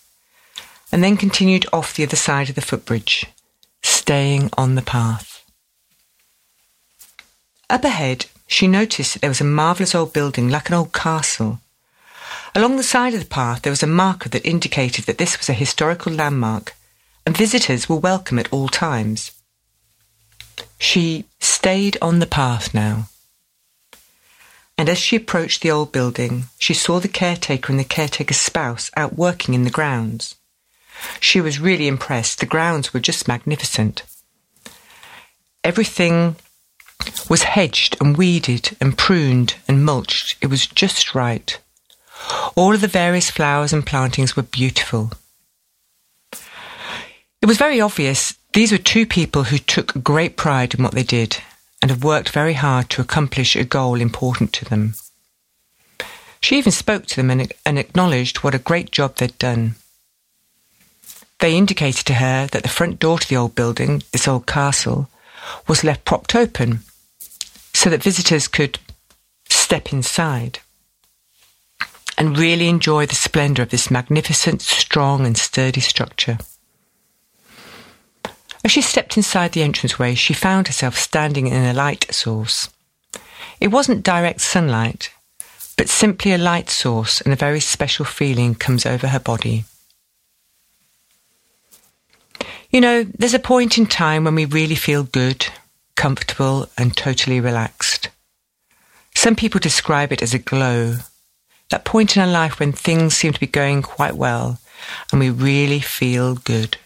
and 0.91 1.05
then 1.05 1.19
continued 1.19 1.67
off 1.73 1.95
the 1.95 2.05
other 2.05 2.17
side 2.17 2.49
of 2.49 2.55
the 2.55 2.63
footbridge 2.63 3.27
staying 4.01 4.49
on 4.57 4.77
the 4.77 4.89
path. 4.97 5.45
Up 7.69 7.85
ahead, 7.85 8.27
she 8.47 8.67
noticed 8.67 9.13
that 9.13 9.21
there 9.21 9.31
was 9.31 9.43
a 9.43 9.57
marvellous 9.61 9.95
old 9.95 10.15
building 10.15 10.49
like 10.49 10.69
an 10.71 10.75
old 10.75 10.93
castle. 10.95 11.61
Along 12.55 12.77
the 12.77 12.83
side 12.95 13.13
of 13.13 13.21
the 13.21 13.27
path, 13.41 13.61
there 13.61 13.71
was 13.71 13.83
a 13.83 13.99
marker 14.03 14.31
that 14.31 14.47
indicated 14.47 15.05
that 15.05 15.19
this 15.19 15.37
was 15.37 15.51
a 15.51 15.63
historical 15.65 16.13
landmark 16.13 16.75
and 17.27 17.37
visitors 17.37 17.89
were 17.89 18.09
welcome 18.11 18.39
at 18.39 18.51
all 18.51 18.69
times. 18.69 19.33
She 20.79 21.27
stayed 21.39 21.99
on 22.01 22.21
the 22.21 22.33
path 22.41 22.73
now. 22.73 23.11
And 24.79 24.89
as 24.89 24.99
she 24.99 25.17
approached 25.17 25.61
the 25.61 25.71
old 25.71 25.93
building, 25.93 26.45
she 26.59 26.73
saw 26.73 27.01
the 27.01 27.17
caretaker 27.23 27.71
and 27.71 27.79
the 27.79 27.85
caretaker's 27.97 28.39
spouse 28.39 28.91
out 28.97 29.19
working 29.19 29.53
in 29.53 29.65
the 29.65 29.77
grounds. 29.79 30.37
She 31.21 31.41
was 31.41 31.61
really 31.61 31.87
impressed. 31.87 32.41
The 32.41 32.47
grounds 32.47 32.93
were 32.93 33.01
just 33.01 33.29
magnificent. 33.29 34.03
Everything 35.63 36.37
was 37.29 37.43
hedged 37.43 37.97
and 38.01 38.17
weeded 38.17 38.77
and 38.81 38.97
pruned 38.97 39.57
and 39.69 39.85
mulched. 39.85 40.37
It 40.41 40.49
was 40.49 40.67
just 40.67 41.15
right. 41.15 41.59
All 42.55 42.75
of 42.75 42.81
the 42.81 42.89
various 42.89 43.31
flowers 43.31 43.73
and 43.73 43.87
plantings 43.87 44.37
were 44.37 44.43
beautiful. 44.43 45.13
It 47.41 47.47
was 47.47 47.57
very 47.57 47.81
obvious 47.81 48.35
these 48.53 48.73
were 48.73 48.79
two 48.79 49.07
people 49.07 49.45
who 49.45 49.59
took 49.59 50.03
great 50.03 50.37
pride 50.37 50.75
in 50.75 50.83
what 50.83 50.93
they 50.93 51.05
did 51.05 51.39
and 51.81 51.91
have 51.91 52.05
worked 52.05 52.31
very 52.31 52.55
hard 52.55 52.91
to 52.91 53.01
accomplish 53.01 53.57
a 53.57 53.65
goal 53.65 54.01
important 54.01 54.53
to 54.55 54.65
them. 54.65 54.95
She 56.41 56.59
even 56.59 56.73
spoke 56.73 57.07
to 57.07 57.17
them 57.17 57.31
and, 57.31 57.53
and 57.65 57.79
acknowledged 57.79 58.39
what 58.39 58.55
a 58.55 58.59
great 58.59 58.91
job 58.91 59.17
they'd 59.17 59.39
done. 59.39 59.77
They 61.41 61.57
indicated 61.57 62.05
to 62.07 62.15
her 62.15 62.47
that 62.49 62.63
the 62.63 62.69
front 62.69 62.99
door 62.99 63.19
to 63.19 63.29
the 63.29 63.37
old 63.37 63.55
building, 63.55 64.03
this 64.13 64.29
old 64.29 64.47
castle, 64.47 65.09
was 65.67 65.83
left 65.83 66.05
propped 66.05 66.35
open 66.35 66.81
so 67.73 67.89
that 67.89 68.03
visitors 68.03 68.47
could 68.47 68.79
step 69.49 69.93
inside 69.93 70.59
and 72.19 72.37
really 72.37 72.69
enjoy 72.69 73.07
the 73.07 73.15
splendour 73.15 73.63
of 73.63 73.71
this 73.71 73.91
magnificent, 73.91 74.61
strong, 74.61 75.25
and 75.25 75.39
sturdy 75.39 75.81
structure. 75.81 76.39
As 78.63 78.71
she 78.71 78.83
stepped 78.83 79.17
inside 79.17 79.53
the 79.53 79.63
entranceway, 79.63 80.15
she 80.15 80.35
found 80.35 80.67
herself 80.67 80.99
standing 80.99 81.47
in 81.47 81.65
a 81.65 81.73
light 81.73 82.13
source. 82.13 82.69
It 83.59 83.69
wasn't 83.69 84.03
direct 84.03 84.43
sunlight, 84.43 85.11
but 85.79 85.89
simply 85.89 86.33
a 86.33 86.39
light 86.39 86.69
source, 86.69 87.23
and 87.23 87.33
a 87.33 87.37
very 87.37 87.61
special 87.61 88.05
feeling 88.05 88.55
comes 88.55 88.85
over 88.85 89.09
her 89.09 89.21
body. 89.21 89.65
You 92.71 92.81
know, 92.81 93.03
there's 93.03 93.35
a 93.35 93.41
point 93.41 93.79
in 93.79 93.87
time 93.87 94.25
when 94.25 94.37
we 94.37 94.45
really 94.45 94.77
feel 94.77 95.03
good, 95.03 95.47
comfortable, 95.97 96.69
and 96.79 96.97
totally 96.97 97.41
relaxed. 97.41 98.11
Some 99.17 99.35
people 99.35 99.59
describe 99.59 100.13
it 100.13 100.23
as 100.23 100.35
a 100.35 100.39
glow, 100.39 100.99
that 101.71 101.85
point 101.85 102.17
in 102.17 102.23
our 102.23 102.29
life 102.29 102.61
when 102.61 102.73
things 102.73 103.17
seem 103.17 103.33
to 103.33 103.41
be 103.41 103.47
going 103.47 103.83
quite 103.83 104.15
well 104.15 104.61
and 105.11 105.21
we 105.21 105.31
really 105.31 105.81
feel 105.81 106.37
good. 106.37 106.77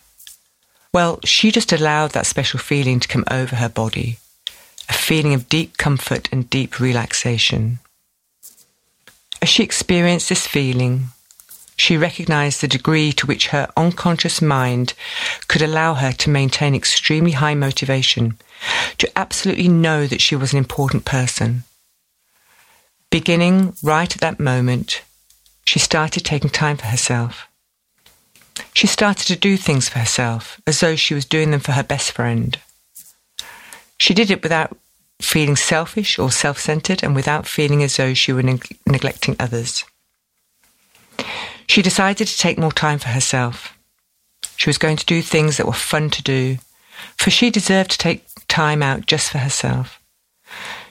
Well, 0.92 1.20
she 1.24 1.50
just 1.50 1.72
allowed 1.72 2.12
that 2.12 2.26
special 2.26 2.60
feeling 2.60 3.00
to 3.00 3.08
come 3.08 3.24
over 3.30 3.56
her 3.56 3.68
body, 3.68 4.18
a 4.88 4.92
feeling 4.92 5.34
of 5.34 5.48
deep 5.48 5.76
comfort 5.76 6.28
and 6.32 6.48
deep 6.48 6.80
relaxation. 6.80 7.80
As 9.42 9.48
she 9.48 9.62
experienced 9.62 10.28
this 10.28 10.46
feeling, 10.46 11.08
she 11.76 11.96
recognized 11.96 12.60
the 12.60 12.68
degree 12.68 13.12
to 13.12 13.26
which 13.26 13.48
her 13.48 13.68
unconscious 13.76 14.40
mind 14.40 14.94
could 15.48 15.62
allow 15.62 15.94
her 15.94 16.12
to 16.12 16.30
maintain 16.30 16.74
extremely 16.74 17.32
high 17.32 17.54
motivation, 17.54 18.38
to 18.98 19.18
absolutely 19.18 19.68
know 19.68 20.06
that 20.06 20.20
she 20.20 20.36
was 20.36 20.52
an 20.52 20.58
important 20.58 21.04
person. 21.04 21.64
Beginning 23.10 23.74
right 23.82 24.14
at 24.14 24.20
that 24.20 24.40
moment, 24.40 25.02
she 25.64 25.78
started 25.78 26.24
taking 26.24 26.50
time 26.50 26.76
for 26.76 26.86
herself. 26.86 27.48
She 28.72 28.86
started 28.86 29.26
to 29.26 29.36
do 29.36 29.56
things 29.56 29.88
for 29.88 29.98
herself 29.98 30.60
as 30.66 30.80
though 30.80 30.96
she 30.96 31.14
was 31.14 31.24
doing 31.24 31.50
them 31.50 31.60
for 31.60 31.72
her 31.72 31.82
best 31.82 32.12
friend. 32.12 32.58
She 33.98 34.14
did 34.14 34.30
it 34.30 34.42
without 34.42 34.76
feeling 35.22 35.56
selfish 35.56 36.18
or 36.18 36.30
self 36.30 36.58
centered 36.60 37.02
and 37.02 37.14
without 37.14 37.46
feeling 37.46 37.82
as 37.82 37.96
though 37.96 38.14
she 38.14 38.32
were 38.32 38.42
neg- 38.42 38.78
neglecting 38.86 39.36
others. 39.38 39.84
She 41.66 41.82
decided 41.82 42.28
to 42.28 42.38
take 42.38 42.58
more 42.58 42.72
time 42.72 42.98
for 42.98 43.08
herself. 43.08 43.76
She 44.56 44.68
was 44.68 44.78
going 44.78 44.96
to 44.96 45.06
do 45.06 45.22
things 45.22 45.56
that 45.56 45.66
were 45.66 45.72
fun 45.72 46.10
to 46.10 46.22
do, 46.22 46.58
for 47.16 47.30
she 47.30 47.50
deserved 47.50 47.90
to 47.92 47.98
take 47.98 48.26
time 48.48 48.82
out 48.82 49.06
just 49.06 49.30
for 49.30 49.38
herself. 49.38 50.00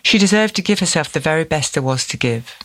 She 0.03 0.17
deserved 0.17 0.55
to 0.55 0.61
give 0.61 0.79
herself 0.79 1.11
the 1.11 1.19
very 1.19 1.43
best 1.43 1.73
there 1.73 1.83
was 1.83 2.05
to 2.07 2.17
give. 2.17 2.57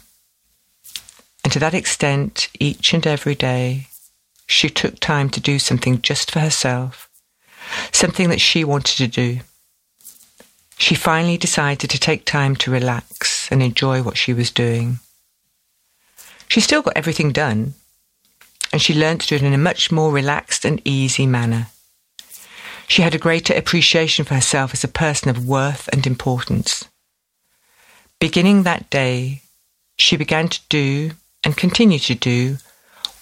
And 1.44 1.52
to 1.52 1.58
that 1.60 1.74
extent, 1.74 2.48
each 2.58 2.92
and 2.92 3.06
every 3.06 3.34
day, 3.34 3.86
she 4.46 4.68
took 4.68 4.98
time 4.98 5.30
to 5.30 5.40
do 5.40 5.58
something 5.58 6.02
just 6.02 6.30
for 6.30 6.40
herself, 6.40 7.08
something 7.92 8.28
that 8.30 8.40
she 8.40 8.64
wanted 8.64 8.96
to 8.96 9.06
do. 9.06 9.40
She 10.78 10.94
finally 10.94 11.36
decided 11.36 11.90
to 11.90 11.98
take 11.98 12.24
time 12.24 12.56
to 12.56 12.70
relax 12.70 13.50
and 13.50 13.62
enjoy 13.62 14.02
what 14.02 14.16
she 14.16 14.32
was 14.32 14.50
doing. 14.50 14.98
She 16.48 16.60
still 16.60 16.82
got 16.82 16.96
everything 16.96 17.32
done, 17.32 17.74
and 18.72 18.80
she 18.82 18.94
learned 18.94 19.20
to 19.22 19.28
do 19.28 19.34
it 19.36 19.42
in 19.42 19.52
a 19.52 19.58
much 19.58 19.90
more 19.90 20.12
relaxed 20.12 20.64
and 20.64 20.80
easy 20.84 21.26
manner. 21.26 21.68
She 22.86 23.02
had 23.02 23.14
a 23.14 23.18
greater 23.18 23.54
appreciation 23.54 24.24
for 24.24 24.34
herself 24.34 24.72
as 24.72 24.84
a 24.84 24.88
person 24.88 25.28
of 25.28 25.46
worth 25.46 25.88
and 25.92 26.06
importance. 26.06 26.84
Beginning 28.18 28.62
that 28.62 28.90
day, 28.90 29.42
she 29.96 30.16
began 30.16 30.48
to 30.48 30.60
do 30.68 31.12
and 31.44 31.56
continue 31.56 31.98
to 31.98 32.14
do 32.14 32.58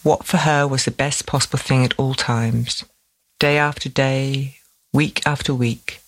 what 0.02 0.24
for 0.24 0.38
her 0.38 0.66
was 0.66 0.85
the 0.85 0.90
best 0.90 1.26
possible 1.26 1.59
thing 1.59 1.85
at 1.85 1.98
all 1.98 2.14
times. 2.14 2.85
Day 3.40 3.59
after 3.59 3.88
day, 3.88 4.59
week 4.92 5.20
after 5.26 5.52
week, 5.52 6.00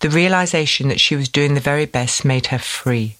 the 0.00 0.10
realization 0.10 0.88
that 0.88 0.98
she 0.98 1.14
was 1.14 1.28
doing 1.28 1.54
the 1.54 1.60
very 1.60 1.86
best 1.86 2.24
made 2.24 2.46
her 2.46 2.58
free 2.58 3.16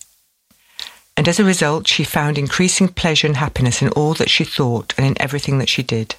and 1.18 1.26
as 1.26 1.40
a 1.40 1.44
result, 1.44 1.88
she 1.88 2.04
found 2.04 2.38
increasing 2.38 2.86
pleasure 2.86 3.26
and 3.26 3.38
happiness 3.38 3.82
in 3.82 3.88
all 3.88 4.14
that 4.14 4.30
she 4.30 4.44
thought 4.44 4.94
and 4.96 5.04
in 5.04 5.20
everything 5.20 5.58
that 5.58 5.68
she 5.68 5.82
did. 5.82 6.14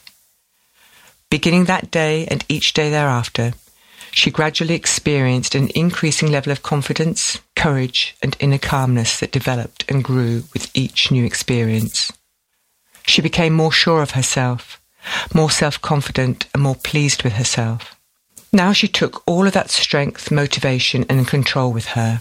Beginning 1.29 1.65
that 1.65 1.89
day 1.89 2.25
and 2.25 2.43
each 2.49 2.73
day 2.73 2.89
thereafter, 2.89 3.53
she 4.11 4.29
gradually 4.29 4.75
experienced 4.75 5.55
an 5.55 5.69
increasing 5.73 6.29
level 6.29 6.51
of 6.51 6.63
confidence, 6.63 7.39
courage, 7.55 8.17
and 8.21 8.35
inner 8.41 8.57
calmness 8.57 9.21
that 9.21 9.31
developed 9.31 9.85
and 9.87 10.03
grew 10.03 10.43
with 10.53 10.69
each 10.73 11.11
new 11.11 11.23
experience. 11.23 12.11
She 13.05 13.21
became 13.21 13.53
more 13.53 13.71
sure 13.71 14.01
of 14.01 14.11
herself, 14.11 14.81
more 15.33 15.49
self 15.49 15.81
confident, 15.81 16.47
and 16.53 16.61
more 16.61 16.75
pleased 16.75 17.23
with 17.23 17.33
herself. 17.33 17.95
Now 18.51 18.73
she 18.73 18.89
took 18.89 19.25
all 19.25 19.47
of 19.47 19.53
that 19.53 19.69
strength, 19.69 20.29
motivation, 20.29 21.05
and 21.07 21.25
control 21.25 21.71
with 21.71 21.85
her 21.95 22.19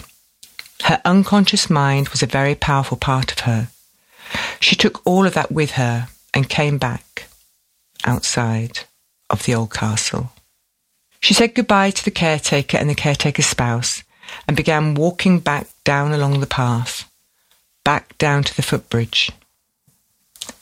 her 0.85 1.01
unconscious 1.05 1.69
mind 1.69 2.09
was 2.11 2.23
a 2.23 2.27
very 2.27 2.55
powerful 2.55 2.97
part 2.97 3.33
of 3.33 3.41
her. 3.41 3.69
She 4.61 4.77
took 4.77 5.07
all 5.07 5.27
of 5.27 5.35
that 5.35 5.53
with 5.53 5.73
her 5.73 6.09
and 6.35 6.49
came 6.49 6.79
back 6.79 7.29
outside 8.05 8.81
of 9.31 9.45
the 9.45 9.55
old 9.55 9.73
castle. 9.73 10.33
She 11.21 11.35
said 11.35 11.55
goodbye 11.55 11.91
to 11.91 12.05
the 12.05 12.11
caretaker 12.11 12.79
and 12.79 12.89
the 12.89 12.95
caretaker's 12.95 13.47
spouse 13.47 14.03
and 14.47 14.57
began 14.57 14.95
walking 14.95 15.41
back 15.41 15.67
down 15.85 16.13
along 16.13 16.41
the 16.41 16.47
path, 16.47 17.11
back 17.85 18.17
down 18.19 18.45
to 18.45 18.55
the 18.55 18.63
footbridge. 18.63 19.31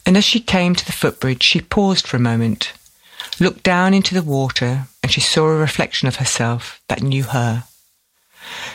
And 0.05 0.17
as 0.17 0.25
she 0.25 0.41
came 0.41 0.75
to 0.75 0.87
the 0.87 0.93
footbridge, 0.93 1.43
she 1.43 1.61
paused 1.61 2.07
for 2.07 2.17
a 2.17 2.21
moment, 2.21 2.73
looked 3.41 3.63
down 3.63 3.93
into 3.93 4.15
the 4.15 4.23
water, 4.23 4.87
and 5.03 5.13
she 5.13 5.21
saw 5.21 5.47
a 5.47 5.57
reflection 5.57 6.09
of 6.09 6.17
herself 6.17 6.81
that 6.89 7.03
knew 7.03 7.25
her. 7.25 7.65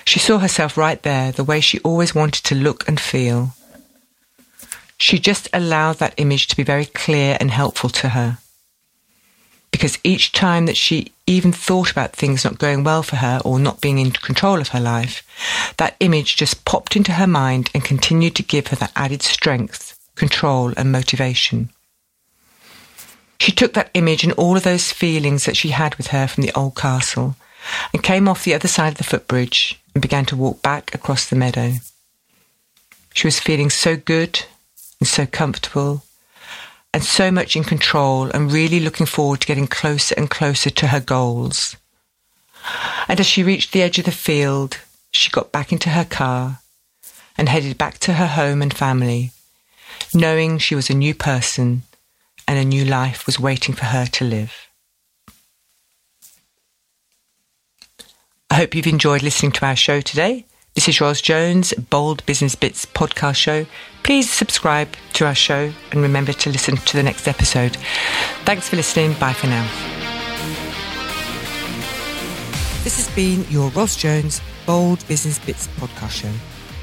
She 0.05 0.19
saw 0.19 0.39
herself 0.39 0.77
right 0.77 1.01
there, 1.03 1.31
the 1.31 1.43
way 1.43 1.59
she 1.59 1.79
always 1.79 2.15
wanted 2.15 2.43
to 2.45 2.55
look 2.55 2.87
and 2.87 2.99
feel. 2.99 3.53
She 4.97 5.19
just 5.19 5.49
allowed 5.53 5.97
that 5.97 6.13
image 6.17 6.47
to 6.47 6.55
be 6.55 6.63
very 6.63 6.85
clear 6.85 7.37
and 7.39 7.49
helpful 7.49 7.89
to 7.89 8.09
her. 8.09 8.37
Because 9.71 9.97
each 10.03 10.31
time 10.31 10.65
that 10.65 10.77
she 10.77 11.11
even 11.25 11.51
thought 11.51 11.91
about 11.91 12.13
things 12.13 12.43
not 12.43 12.59
going 12.59 12.83
well 12.83 13.01
for 13.01 13.15
her 13.15 13.41
or 13.43 13.57
not 13.57 13.81
being 13.81 13.97
in 13.97 14.11
control 14.11 14.59
of 14.59 14.69
her 14.69 14.79
life, 14.79 15.23
that 15.77 15.95
image 15.99 16.35
just 16.35 16.65
popped 16.65 16.95
into 16.95 17.13
her 17.13 17.25
mind 17.25 17.69
and 17.73 17.83
continued 17.83 18.35
to 18.35 18.43
give 18.43 18.67
her 18.67 18.75
that 18.75 18.91
added 18.95 19.21
strength, 19.21 19.97
control, 20.15 20.73
and 20.77 20.91
motivation. 20.91 21.69
She 23.39 23.51
took 23.51 23.73
that 23.73 23.89
image 23.95 24.23
and 24.23 24.33
all 24.33 24.55
of 24.55 24.63
those 24.63 24.91
feelings 24.91 25.45
that 25.45 25.57
she 25.57 25.69
had 25.69 25.95
with 25.95 26.07
her 26.07 26.27
from 26.27 26.43
the 26.43 26.53
old 26.53 26.75
castle 26.75 27.35
and 27.93 28.03
came 28.03 28.27
off 28.27 28.43
the 28.43 28.53
other 28.53 28.67
side 28.67 28.93
of 28.93 28.97
the 28.97 29.03
footbridge 29.03 29.79
and 29.93 30.01
began 30.01 30.25
to 30.25 30.35
walk 30.35 30.61
back 30.61 30.93
across 30.93 31.29
the 31.29 31.35
meadow. 31.35 31.73
She 33.13 33.27
was 33.27 33.39
feeling 33.39 33.69
so 33.69 33.95
good 33.97 34.45
and 34.99 35.07
so 35.07 35.25
comfortable 35.25 36.03
and 36.93 37.03
so 37.03 37.31
much 37.31 37.55
in 37.55 37.63
control 37.63 38.25
and 38.31 38.51
really 38.51 38.79
looking 38.79 39.05
forward 39.05 39.41
to 39.41 39.47
getting 39.47 39.67
closer 39.67 40.15
and 40.17 40.29
closer 40.29 40.69
to 40.69 40.87
her 40.87 40.99
goals. 40.99 41.75
And 43.07 43.19
as 43.19 43.25
she 43.25 43.43
reached 43.43 43.71
the 43.71 43.81
edge 43.81 43.99
of 43.99 44.05
the 44.05 44.11
field, 44.11 44.77
she 45.11 45.31
got 45.31 45.51
back 45.51 45.71
into 45.71 45.89
her 45.89 46.05
car 46.05 46.59
and 47.37 47.49
headed 47.49 47.77
back 47.77 47.97
to 47.99 48.13
her 48.13 48.27
home 48.27 48.61
and 48.61 48.73
family, 48.73 49.31
knowing 50.13 50.57
she 50.57 50.75
was 50.75 50.89
a 50.89 50.93
new 50.93 51.13
person 51.15 51.83
and 52.47 52.59
a 52.59 52.65
new 52.65 52.85
life 52.85 53.25
was 53.25 53.39
waiting 53.39 53.73
for 53.73 53.85
her 53.85 54.05
to 54.05 54.25
live. 54.25 54.67
I 58.51 58.55
hope 58.55 58.75
you've 58.75 58.85
enjoyed 58.85 59.23
listening 59.23 59.53
to 59.53 59.65
our 59.65 59.77
show 59.77 60.01
today. 60.01 60.45
This 60.73 60.89
is 60.89 60.99
Ros 60.99 61.21
Jones, 61.21 61.73
Bold 61.89 62.25
Business 62.25 62.53
Bits 62.53 62.85
podcast 62.85 63.37
show. 63.37 63.65
Please 64.03 64.29
subscribe 64.29 64.89
to 65.13 65.25
our 65.25 65.33
show 65.33 65.71
and 65.93 66.01
remember 66.01 66.33
to 66.33 66.49
listen 66.49 66.75
to 66.75 66.97
the 66.97 67.03
next 67.03 67.29
episode. 67.29 67.77
Thanks 68.43 68.67
for 68.67 68.75
listening. 68.75 69.13
Bye 69.13 69.31
for 69.31 69.47
now. 69.47 69.63
This 72.83 72.97
has 72.97 73.07
been 73.15 73.45
your 73.49 73.69
Ros 73.69 73.95
Jones 73.95 74.41
Bold 74.65 75.07
Business 75.07 75.39
Bits 75.39 75.69
podcast 75.77 76.11
show. 76.11 76.33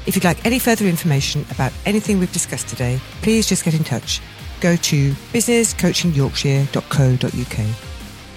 If 0.07 0.15
you'd 0.15 0.23
like 0.23 0.43
any 0.43 0.57
further 0.57 0.87
information 0.87 1.45
about 1.51 1.71
anything 1.85 2.17
we've 2.17 2.33
discussed 2.33 2.67
today, 2.67 2.99
please 3.21 3.47
just 3.47 3.63
get 3.63 3.75
in 3.75 3.83
touch. 3.83 4.21
Go 4.59 4.75
to 4.75 5.11
businesscoachingyorkshire.co.uk. 5.11 7.88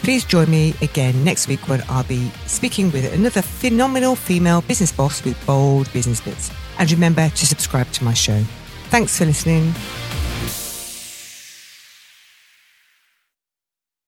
Please 0.02 0.24
join 0.24 0.50
me 0.50 0.74
again 0.82 1.22
next 1.22 1.46
week 1.46 1.68
when 1.68 1.80
I'll 1.88 2.02
be 2.02 2.28
speaking 2.46 2.90
with 2.90 3.14
another 3.14 3.40
phenomenal 3.40 4.16
female 4.16 4.60
business 4.62 4.90
boss 4.90 5.24
with 5.24 5.38
bold 5.46 5.92
business 5.92 6.20
bits. 6.20 6.50
And 6.80 6.90
remember 6.90 7.28
to 7.28 7.46
subscribe 7.46 7.88
to 7.92 8.02
my 8.04 8.12
show. 8.12 8.42
Thanks 8.90 9.16
for 9.16 9.26
listening. 9.26 9.72